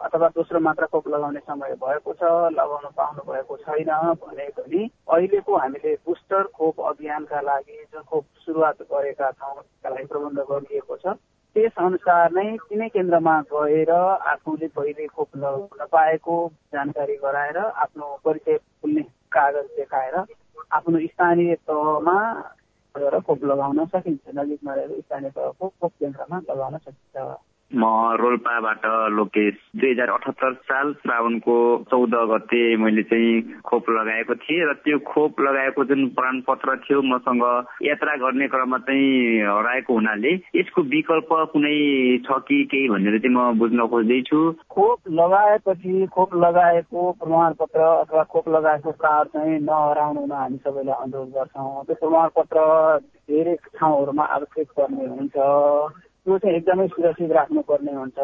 अथवा 0.06 0.28
दोस्रो 0.30 0.60
मात्रा 0.60 0.86
खोप 0.94 1.08
लगाउने 1.10 1.40
समय 1.40 1.74
भएको 1.82 2.14
छ 2.14 2.24
लगाउनु 2.54 2.90
पाउनु 2.94 3.22
भएको 3.26 3.58
छैन 3.58 3.90
भने 4.22 4.48
पनि 4.58 4.90
अहिलेको 5.10 5.58
हामीले 5.58 5.94
बुस्टर 6.06 6.44
खोप 6.54 6.82
अभियानका 6.86 7.42
लागि 7.42 7.78
जुन 7.94 8.02
खोप 8.04 8.26
सुरुवात 8.46 8.82
गरेका 8.94 9.32
छौँ 9.32 9.54
त्यसका 9.56 9.90
लागि 9.90 10.06
प्रबन्ध 10.06 10.40
गरिएको 10.52 10.98
छ 10.98 11.18
त्यस 11.58 11.78
अनुसार 11.82 12.34
नै 12.34 12.46
तिनै 12.64 12.88
केन्द्रमा 12.90 13.32
गएर 13.52 13.92
आफूले 14.32 14.68
पहिले 14.76 15.06
खोप 15.08 15.38
लगाउन 15.38 15.86
पाएको 15.92 16.36
जानकारी 16.74 17.16
गराएर 17.24 17.58
आफ्नो 17.58 18.10
परिचय 18.26 18.58
खुल्ने 18.58 19.04
कागज 19.32 19.66
देखाएर 19.78 20.16
आफ्नो 20.72 21.00
स्थानीय 21.08 21.56
तहमा 21.66 22.18
गएर 22.96 23.20
खोप 23.22 23.44
लगाउन 23.44 23.86
सकिन्छ 23.88 24.38
नजिकमा 24.38 24.74
रहेको 24.74 25.02
स्थानीय 25.02 25.30
तहको 25.32 25.74
खोप 25.82 25.92
केन्द्रमा 26.00 26.42
लगाउन 26.50 26.78
सकिन्छ। 26.78 27.47
म 27.76 27.84
रोल्पाबाट 28.20 28.86
लोकेश 29.12 29.56
दुई 29.76 29.92
हजार 29.92 30.10
अठहत्तर 30.10 30.54
साल 30.68 30.92
श्रावणको 31.04 31.56
चौध 31.92 32.14
गते 32.32 32.62
मैले 32.78 33.04
चाहिँ 33.04 33.60
खोप 33.66 33.90
लगाएको 33.90 34.36
थिएँ 34.36 34.66
र 34.66 34.74
त्यो 34.88 35.00
खोप 35.04 35.42
लगाएको 35.42 35.84
जुन 35.86 36.08
प्रमाणपत्र 36.16 36.76
थियो 36.86 37.02
मसँग 37.12 37.44
यात्रा 37.84 38.16
गर्ने 38.24 38.48
क्रममा 38.48 38.78
चाहिँ 38.88 39.44
हराएको 39.44 39.94
हुनाले 39.94 40.34
यसको 40.56 40.82
विकल्प 40.96 41.30
कुनै 41.54 41.76
छ 42.24 42.40
कि 42.48 42.64
केही 42.72 42.90
भनेर 42.90 43.20
चाहिँ 43.20 43.36
म 43.36 43.60
बुझ्न 43.60 43.88
खोज्दैछु। 43.88 44.40
खोप 44.72 45.12
लगाएपछि 45.12 46.08
खोप 46.16 46.36
लगाएको 46.36 47.12
प्रमाणपत्र 47.20 47.80
अथवा 47.84 48.24
खोप 48.32 48.50
लगाएको 48.50 48.92
कार्ड 49.04 49.28
चाहिँ 49.28 49.60
नहराउनु 49.60 50.26
हामी 50.34 50.58
सबैलाई 50.64 51.04
अनुरोध 51.04 51.30
गर्छौँ। 51.36 51.84
त्यो 51.86 51.96
प्रमाणपत्र 52.00 52.58
धेरै 53.28 53.56
ठाउँहरूमा 53.76 54.24
आवश्यक 54.24 54.68
पर्ने 54.72 55.06
हुन्छ। 55.08 55.36
त्यो 56.28 56.38
चाहिँ 56.44 56.56
एकदमै 56.58 56.88
सुरक्षित 56.92 57.32
राख्नुपर्ने 57.32 57.92
हुन्छ। 57.96 58.20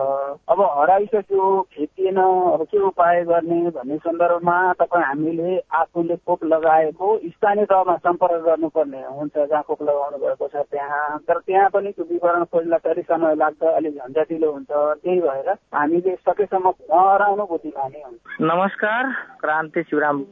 अब 0.51 0.59
हराइसक्यो 0.59 1.43
भेटिएन 1.71 2.17
अब 2.19 2.61
के 2.67 2.79
उपाय 2.83 3.23
गर्ने 3.31 3.59
भन्ने 3.71 3.97
सन्दर्भमा 4.03 4.55
तपाईँ 4.75 5.03
हामीले 5.07 5.51
आफूले 5.71 6.15
खोप 6.27 6.43
लगाएको 6.43 7.07
स्थानीय 7.23 7.65
तहमा 7.71 7.95
सम्पर्क 8.03 8.43
गर्नुपर्ने 8.43 9.03
हुन्छ 9.07 9.35
जहाँ 9.39 9.63
खोप 9.63 9.81
लगाउनु 9.87 10.17
भएको 10.19 10.47
छ 10.51 10.67
त्यहाँ। 10.67 11.19
तर 11.23 11.39
त्यहाँ 11.47 11.69
पनि 11.71 11.91
त्यो 11.95 12.05
विवरण 12.11 12.43
खोज्दा 12.51 12.77
अलिक 12.91 13.05
समय 13.07 13.35
लाग्छ 13.39 13.63
अलिक 13.71 13.93
झन्झटिलो 13.95 14.51
हुन्छ। 14.51 14.71
त्यही 14.99 15.19
भएर 15.23 15.49
हामीले 15.71 16.15
सकेसम्म 16.27 16.75
हराउनु 16.91 17.45
बुद्धिमानी 17.47 18.03
हुन्छ 18.03 18.43
नमस्कार 18.51 19.11
क्रान्ति 19.39 19.83
शिवराम 19.83 20.23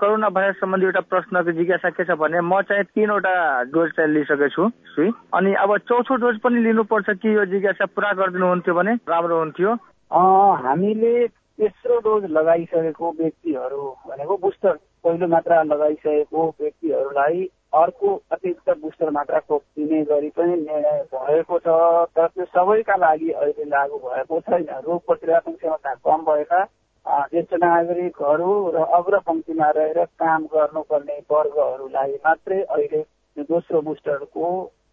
कोरोना 0.00 0.28
भाइरस 0.36 0.60
सम्बन्धी 0.60 0.86
एउटा 0.86 1.00
प्रश्नको 1.08 1.52
जिज्ञासा 1.52 1.90
के 1.96 2.04
छ 2.04 2.20
भने 2.20 2.40
म 2.44 2.60
चाहिँ 2.68 2.84
तिनवटा 2.92 3.34
डोज 3.72 3.88
चाहिँ 3.96 4.12
लिइसकेको 4.12 4.48
छु 4.52 5.10
अनि 5.32 5.54
अब 5.64 5.76
चौथो 5.88 6.16
डोज 6.20 6.38
पनि 6.44 6.62
लिनुपर्छ 6.90 7.18
कि 7.22 7.34
यो 7.34 7.44
जिज्ञासा 7.46 7.86
पुरा 7.86 8.12
गरिदिनुहुन्थ्यो 8.18 8.74
भने 8.74 8.92
राम्रो 9.06 9.38
हुन्थ्यो? 9.38 9.70
हामीले 10.10 11.26
तेस्रो 11.58 11.98
डोज 12.02 12.24
लगाइसकेको 12.30 13.10
व्यक्तिहरू 13.20 13.82
भनेको 14.10 14.36
बुस्टर 14.42 14.74
पहिलो 15.04 15.26
मात्रा 15.28 15.62
लगाइसकेको 15.62 16.40
व्यक्तिहरूलाई 16.60 17.38
अर्को 17.72 18.08
अतिरिक्त 18.32 18.68
बुस्टर 18.82 19.10
मात्रा 19.10 19.38
खोप 19.46 19.62
दिने 19.78 20.02
गरी 20.04 20.30
पनि 20.34 20.54
निर्णय 20.56 20.98
भएको 21.12 21.58
छ 21.58 21.68
तर 22.10 22.26
त्यो 22.26 22.44
सबैका 22.50 22.96
लागि 22.96 23.30
अहिले 23.30 23.64
लागू 23.70 23.98
भएको 24.02 24.40
छैन। 24.40 24.66
रोग 24.82 25.00
प्रतिरोधक 25.06 25.54
क्षमता 25.62 25.94
कम 25.94 26.24
भएका 26.26 26.64
ज्येष्ठ 27.30 27.54
नागरिकहरू 27.62 28.50
र 28.74 28.82
अग्रपङ्क्तिमा 28.98 29.70
रहेर 29.78 30.04
काम 30.18 30.44
गर्नुपर्ने 30.50 31.18
वर्गहरूलाई 31.30 32.12
मात्रै 32.26 32.60
अहिले 32.60 33.00
दोस्रो 33.46 33.80
बुस्टरको 33.80 34.46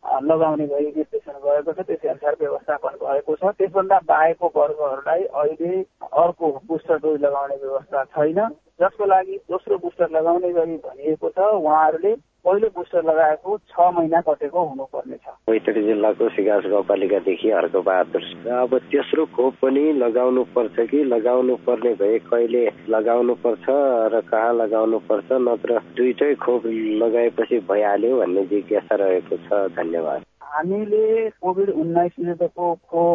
लगाउने 0.03 0.65
गरी 0.67 0.85
निर्देशन 0.85 1.39
गएको 1.43 1.73
छ 1.73 1.79
त्यसै 1.87 2.07
अनुसार 2.07 2.35
व्यवस्थापन 2.39 2.93
भएको 3.01 3.35
छ। 3.35 3.51
त्यसभन्दा 3.57 3.97
बाहेकको 4.07 4.47
वर्गहरूलाई 4.55 5.23
अहिले 5.23 5.81
अर्को 6.23 6.51
बुस्टर 6.67 6.97
डोज 6.97 7.21
लगाउने 7.21 7.55
व्यवस्था 7.55 8.03
छैन। 8.15 8.39
जसको 8.81 9.05
लागि 9.05 9.35
दोस्रो 9.51 9.77
बुस्टर 9.77 10.09
लगाउने 10.11 10.51
गरी 10.53 10.77
भनिएको 10.85 11.29
छ 11.29 11.39
उहाँहरूले 11.39 12.13
पहिलो 12.45 12.67
बुस्टर 12.75 13.03
लगाएको 13.03 13.57
छ 13.69 13.87
महिना 13.93 14.19
कटेको 14.21 14.59
हुनुपर्नेछ। 14.65 15.25
बैतडी 15.49 15.81
जिल्लाको 15.83 16.29
सिगास 16.29 16.63
गाउँपालिकादेखि 16.65 17.49
हर्क 17.51 17.75
बहादुर 17.87 18.23
अब 18.57 18.77
तेस्रो 18.91 19.25
खोप 19.35 19.53
पनि 19.61 19.83
लगाउनु 19.93 20.43
पर्छ 20.55 20.87
कि 20.91 21.03
लगाउनु 21.03 21.55
पर्ने 21.67 21.93
भए 22.01 22.19
कहिले 22.29 22.63
लगाउनु 22.89 23.35
पर्छ 23.43 23.65
र 24.13 24.21
कहाँ 24.31 24.53
लगाउनु 24.53 24.99
पर्छ 25.09 25.29
नत्र 25.49 25.81
दुइटै 25.97 26.33
खोप 26.45 26.65
लगाएपछि 27.03 27.59
भइहाल्यो 27.69 28.17
भन्ने 28.19 28.45
जिज्ञासा 28.45 28.95
रहेको 28.95 29.37
छ। 29.37 29.67
धन्यवाद। 29.77 30.26
हामीले 30.47 31.29
कोभिड 31.41 31.69
उन्नाइस 31.71 32.13
विरुद्धको 32.19 33.05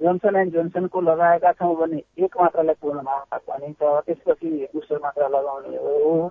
जोन्सन 0.00 0.36
एन्ड 0.36 0.52
जोन्सनको 0.52 1.00
लगाएका 1.00 1.52
छौँ 1.52 1.74
भने 1.76 2.02
एक 2.24 2.36
मात्रालाई 2.40 2.74
पूर्ण 2.82 3.00
मात्रा 3.02 3.38
भनिन्छ 3.48 3.82
त्यसपछि 4.06 4.50
बुस्टर 4.74 4.98
मात्रा 5.02 5.28
लगाउने 5.28 5.76
हो। 5.76 6.30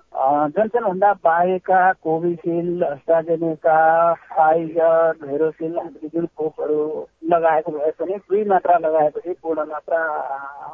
जोन्सन 0.55 0.83
भन्दा 0.83 1.13
बाहेकका 1.23 1.81
कोभिसिल्ड 2.03 2.83
अस्ट्राजेनेका 2.83 3.77
फाइजर 4.29 5.11
भेरोसिल 5.23 5.79
जुन 6.13 6.25
खोपहरू 6.37 6.81
लगाएको 7.31 7.71
भए 7.71 7.91
पनि 7.99 8.15
दुई 8.19 8.43
मात्रा 8.49 8.77
लगाएपछि 8.77 9.33
पूर्ण 9.43 9.65
मात्रा 9.71 10.01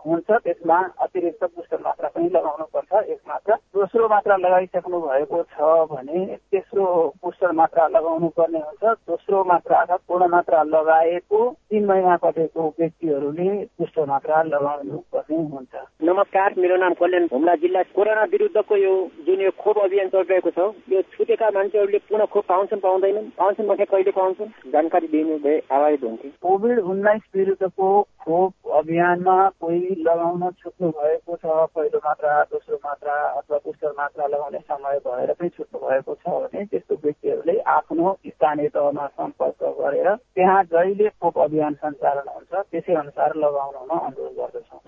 हुन्छ। 0.06 0.32
त्यसमा 0.32 0.80
अतिरिक्त 1.04 1.44
बुस्टर 1.44 1.80
मात्रा 1.86 2.10
पनि 2.16 2.30
लगाउनु 2.30 2.66
पर्छ 2.74 3.04
एक 3.04 3.20
मात्रा। 3.28 3.56
दोस्रो 3.76 4.08
मात्रा 4.10 4.36
लगाइसक्नु 4.38 5.00
भएको 5.02 5.42
छ 5.54 5.72
भने 5.92 6.26
तेस्रो 6.52 6.86
बुस्टर 7.24 7.52
मात्रा 7.62 7.88
लगाउनु 7.88 8.28
पर्ने 8.38 8.60
हुन्छ। 8.60 8.84
दोस्रो 9.10 9.35
मात्रा 9.44 9.78
अथवा 9.78 9.96
पूर्ण 10.08 10.28
मात्रा 10.28 10.64
लगाएको 10.64 11.40
तिन 11.70 11.86
महिना 11.86 12.16
कटेको 12.18 12.74
व्यक्तिहरूले 12.80 13.50
बुस्टर 13.80 14.06
मात्रा 14.06 14.42
लगाउनु 14.44 14.98
पर्ने 14.98 15.38
हुन्छ। 15.38 15.76
नमस्कार 16.04 16.54
मेरो 16.58 16.78
नाम 16.78 16.94
कल्याण 16.94 17.28
हुम्ला 17.34 17.56
जिल्ला 17.56 17.82
कोरोना 17.84 18.24
विरुद्धको 18.24 18.76
यो 18.76 18.94
जुन 19.26 19.42
यो 19.42 19.52
खोप 19.52 19.78
अभियान 19.78 20.10
चलिरहेको 20.10 20.50
छ 20.50 20.60
यो 20.94 21.02
छुटेका 21.02 21.50
मान्छेहरूले 21.50 21.98
पुनः 21.98 22.26
खोप 22.26 22.46
पाउँछन् 22.46 22.80
पाउँदैनन्? 22.80 23.30
पाउँछन् 23.38 23.68
भने 23.68 23.86
कहिले 23.86 24.12
पाउँछन्? 24.12 24.72
जानकारी 24.72 25.08
दिनु 25.08 25.38
भए 25.38 25.62
आभारित 25.72 26.04
हुन्थे। 26.04 26.30
कोभिड 26.30 26.80
उन्नाइस 26.80 27.22
विरुद्धको 27.36 28.02
खोप 28.02 28.54
अभियानमा 28.76 29.36
कोही 29.62 29.96
लगाउन 30.04 30.42
छुट्नु 30.60 30.88
भएको 30.92 31.36
छ 31.36 31.46
पहिलो 31.76 32.00
मात्रा 32.06 32.32
दोस्रो 32.52 32.78
मात्रा 32.86 33.14
अथवा 33.40 33.58
बुस्टर 33.66 33.92
मात्रा 34.00 34.28
लगाउने 34.28 34.60
समय 34.60 35.00
भएर 35.06 35.32
पनि 35.34 35.50
छुट्नु 35.50 35.80
भएको 35.80 36.16
छ 36.16 36.24
भने 36.28 36.66
त्यस्तो 36.66 36.96
व्यक्तिहरूले 37.04 37.56
आफ्नो 37.76 38.18
स्थानीय 38.28 38.68
तहमा 38.76 39.08
सम्पर्क 39.08 39.64
गरेर 39.80 40.16
त्यहाँ 40.16 40.64
जहिले 40.74 41.10
खोप 41.10 41.40
अभियान 41.40 41.74
सञ्चालन 41.74 42.28
हुन्छ 42.36 42.66
त्यसै 42.72 42.96
अनुसार 42.96 43.36
लगाउन 43.36 44.00
अनुरोध 44.00 44.34
गर्दछौँ। 44.40 44.80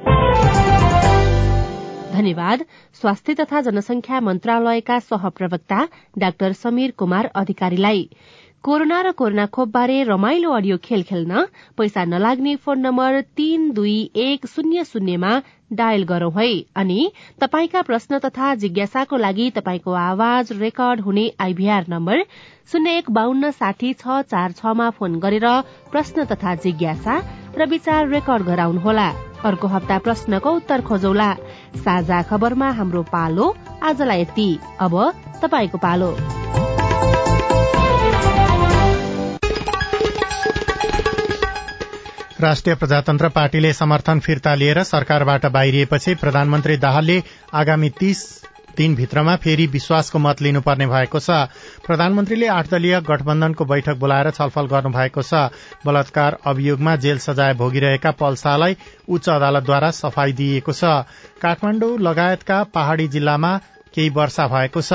धन्यवाद। 2.18 2.60
स्वास्थ्य 3.02 3.34
तथा 3.34 3.62
जनसंख्या 3.62 4.20
मन्त्रालयका 4.20 5.00
सहप्रवक्ता 5.00 5.80
डाक्टर 6.18 6.52
समीर 6.64 6.92
कुमार 6.98 7.26
अधिकारीलाई। 7.36 8.04
कोरोना 8.64 9.02
र 9.02 9.12
कोरोना 9.14 9.46
खोपबारे 9.48 10.04
रमाइलो 10.04 10.52
अडियो 10.52 10.78
खेल 10.78 11.04
खेल्न 11.04 11.44
पैसा 11.78 12.04
नलाग्ने 12.06 12.56
फोन 12.58 12.80
नम्बर 12.80 13.20
तीन 13.38 13.70
दुई 13.72 13.96
एक 14.18 14.48
शून्य 14.48 14.84
शून्यमा 14.84 15.32
डायल 15.72 16.04
गरौं 16.04 16.32
है। 16.34 16.48
अनि 16.76 17.00
तपाईँका 17.40 17.82
प्रश्न 17.82 18.20
तथा 18.20 18.54
जिज्ञासाको 18.56 19.18
लागि 19.18 19.50
तपाईँको 19.56 19.92
आवाज 19.94 20.52
रेकर्ड 20.60 21.02
हुने 21.02 21.26
आइभीआर 21.40 21.86
नम्बर 21.90 22.24
शून्य 22.72 22.98
एक 22.98 23.12
बान्न 23.12 23.52
साठी 23.54 23.94
छ 23.94 24.20
चार 24.28 24.52
छमा 24.60 24.90
फोन 25.00 25.20
गरेर 25.20 25.48
प्रश्न 25.92 26.26
तथा 26.28 26.56
जिज्ञासा 26.66 27.16
र 27.58 27.66
विचार 27.70 28.08
रेकर्ड 28.10 28.44
गराउनुहोला। 28.46 29.08
अर्को 29.48 29.68
हप्ता 29.68 29.98
प्रश्नको 30.00 30.52
उत्तर 30.56 30.82
खोजौला। 30.82 31.34
साझा 31.86 32.22
खबरमा 32.30 32.72
हाम्रो 32.80 33.04
पालो 33.14 33.54
आजलाई 33.84 34.22
यति। 34.22 34.50
अब 34.82 35.00
तपाईँको 35.42 35.78
पालो। 35.80 36.12
राष्ट्रिय 42.42 42.76
प्रजातन्त्र 42.76 43.30
पार्टीले 43.30 43.72
समर्थन 43.74 44.20
फिर्ता 44.20 44.54
लिएर 44.56 44.82
सरकारबाट 44.84 45.46
बाहिरिएपछि 45.46 46.14
प्रधानमन्त्री 46.16 46.76
दाहालले 46.78 47.22
आगामी 47.54 47.90
तीस 47.90 48.20
दिनभित्रमा 48.78 49.36
फेरि 49.36 49.66
विश्वासको 49.68 50.20
मत 50.20 50.42
लिनुपर्ने 50.42 50.86
भएको 50.88 51.20
छ। 51.20 51.30
प्रधानमन्त्रीले 51.86 52.48
आठ 52.48 52.70
दलीय 52.70 53.00
गठबन्धनको 53.02 53.66
बैठक 53.66 53.98
बोलाएर 53.98 54.30
छलफल 54.32 54.68
गर्नुभएको 54.70 55.22
छ। 55.22 55.50
बलात्कार 55.86 56.38
अभियोगमा 56.46 56.96
जेल 56.96 57.18
सजाय 57.18 57.54
भोगिरहेका 57.58 58.12
पल्सालाई 58.22 58.78
उच्च 59.10 59.30
अदालतद्वारा 59.30 59.90
सफाई 59.92 60.34
दिइएको 60.34 60.72
छ। 60.72 61.10
काठमाण्डु 61.42 61.90
लगायतका 61.98 62.64
पहाड़ी 62.70 63.08
जिल्लामा 63.08 63.52
केही 63.98 64.10
वर्षा 64.14 64.48
भएको 64.48 64.82
छ। 64.82 64.94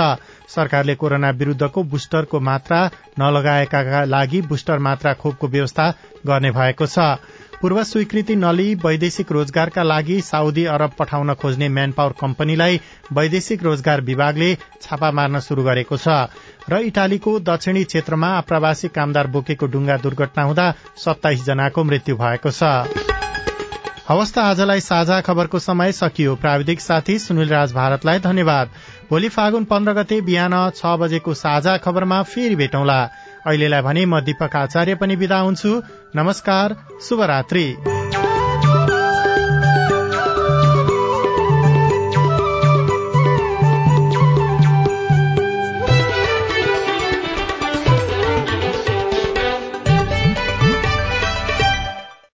सरकारले 0.49 0.95
कोरोना 0.95 1.31
विरूद्धको 1.35 1.83
बुस्टरको 1.91 2.41
मात्रा 2.41 2.81
नलगाएका 3.19 4.05
लागि 4.07 4.41
बुस्टर 4.47 4.79
मात्रा 4.81 5.13
खोपको 5.19 5.49
व्यवस्था 5.49 5.95
गर्ने 6.27 6.51
भएको 6.53 6.87
छ। 6.87 7.17
पूर्व 7.63 7.83
स्वीकृति 7.85 8.35
नलिई 8.37 8.75
वैदेशिक 8.75 9.31
रोजगारका 9.33 9.83
लागि 9.83 10.21
साउदी 10.21 10.65
अरब 10.67 10.93
पठाउन 10.99 11.35
खोज्ने 11.35 11.69
म्यान 11.69 11.93
पावर 11.93 12.13
कम्पनीलाई 12.21 12.81
वैदेशिक 13.13 13.63
रोजगार 13.63 14.01
विभागले 14.01 14.55
छापा 14.83 15.11
मार्न 15.11 15.41
शुरू 15.41 15.63
गरेको 15.63 15.97
छ। 15.97 16.27
र 16.67 16.83
इटालीको 16.91 17.39
दक्षिणी 17.41 17.85
क्षेत्रमा 17.85 18.35
आप्रवासी 18.37 18.89
कामदार 18.91 19.27
बोकेको 19.31 19.67
डुङ्गा 19.69 19.97
दुर्घटना 20.03 20.43
हुँदा 20.43 20.71
सत्ताइस 20.99 21.47
जनाको 21.47 21.85
मृत्यु 21.85 22.17
भएको 22.17 22.51
छ। 22.51 23.12
हवस् 24.09 24.33
त 24.35 24.39
आजलाई 24.41 24.81
साझा 24.81 25.21
खबरको 25.21 25.59
समय 25.59 25.93
सकियो। 25.93 26.35
प्राविधिक 26.35 26.81
साथी 26.81 27.19
सुनिल 27.19 27.49
राज 27.49 27.73
भारतलाई 27.73 28.19
धन्यवाद। 28.19 28.71
भोलि 29.11 29.29
फागुन 29.29 29.65
पन्ध्र 29.65 29.93
गते 29.93 30.21
बिहान 30.21 30.55
छ 30.75 30.99
बजेको 30.99 31.35
साझा 31.35 31.77
खबरमा 31.79 32.23
फेरि 32.27 32.57
भेटौँला। 32.57 33.01
अहिलेलाई 33.47 33.83
भने 33.83 34.05
म 34.07 34.21
दीपक 34.21 34.57
आचार्य 34.57 34.95
पनि 34.99 35.17
विदा 35.17 35.39
हुन्छु। 35.39 35.83
नमस्कार 36.17 36.77
शुभरात्री। 37.03 37.67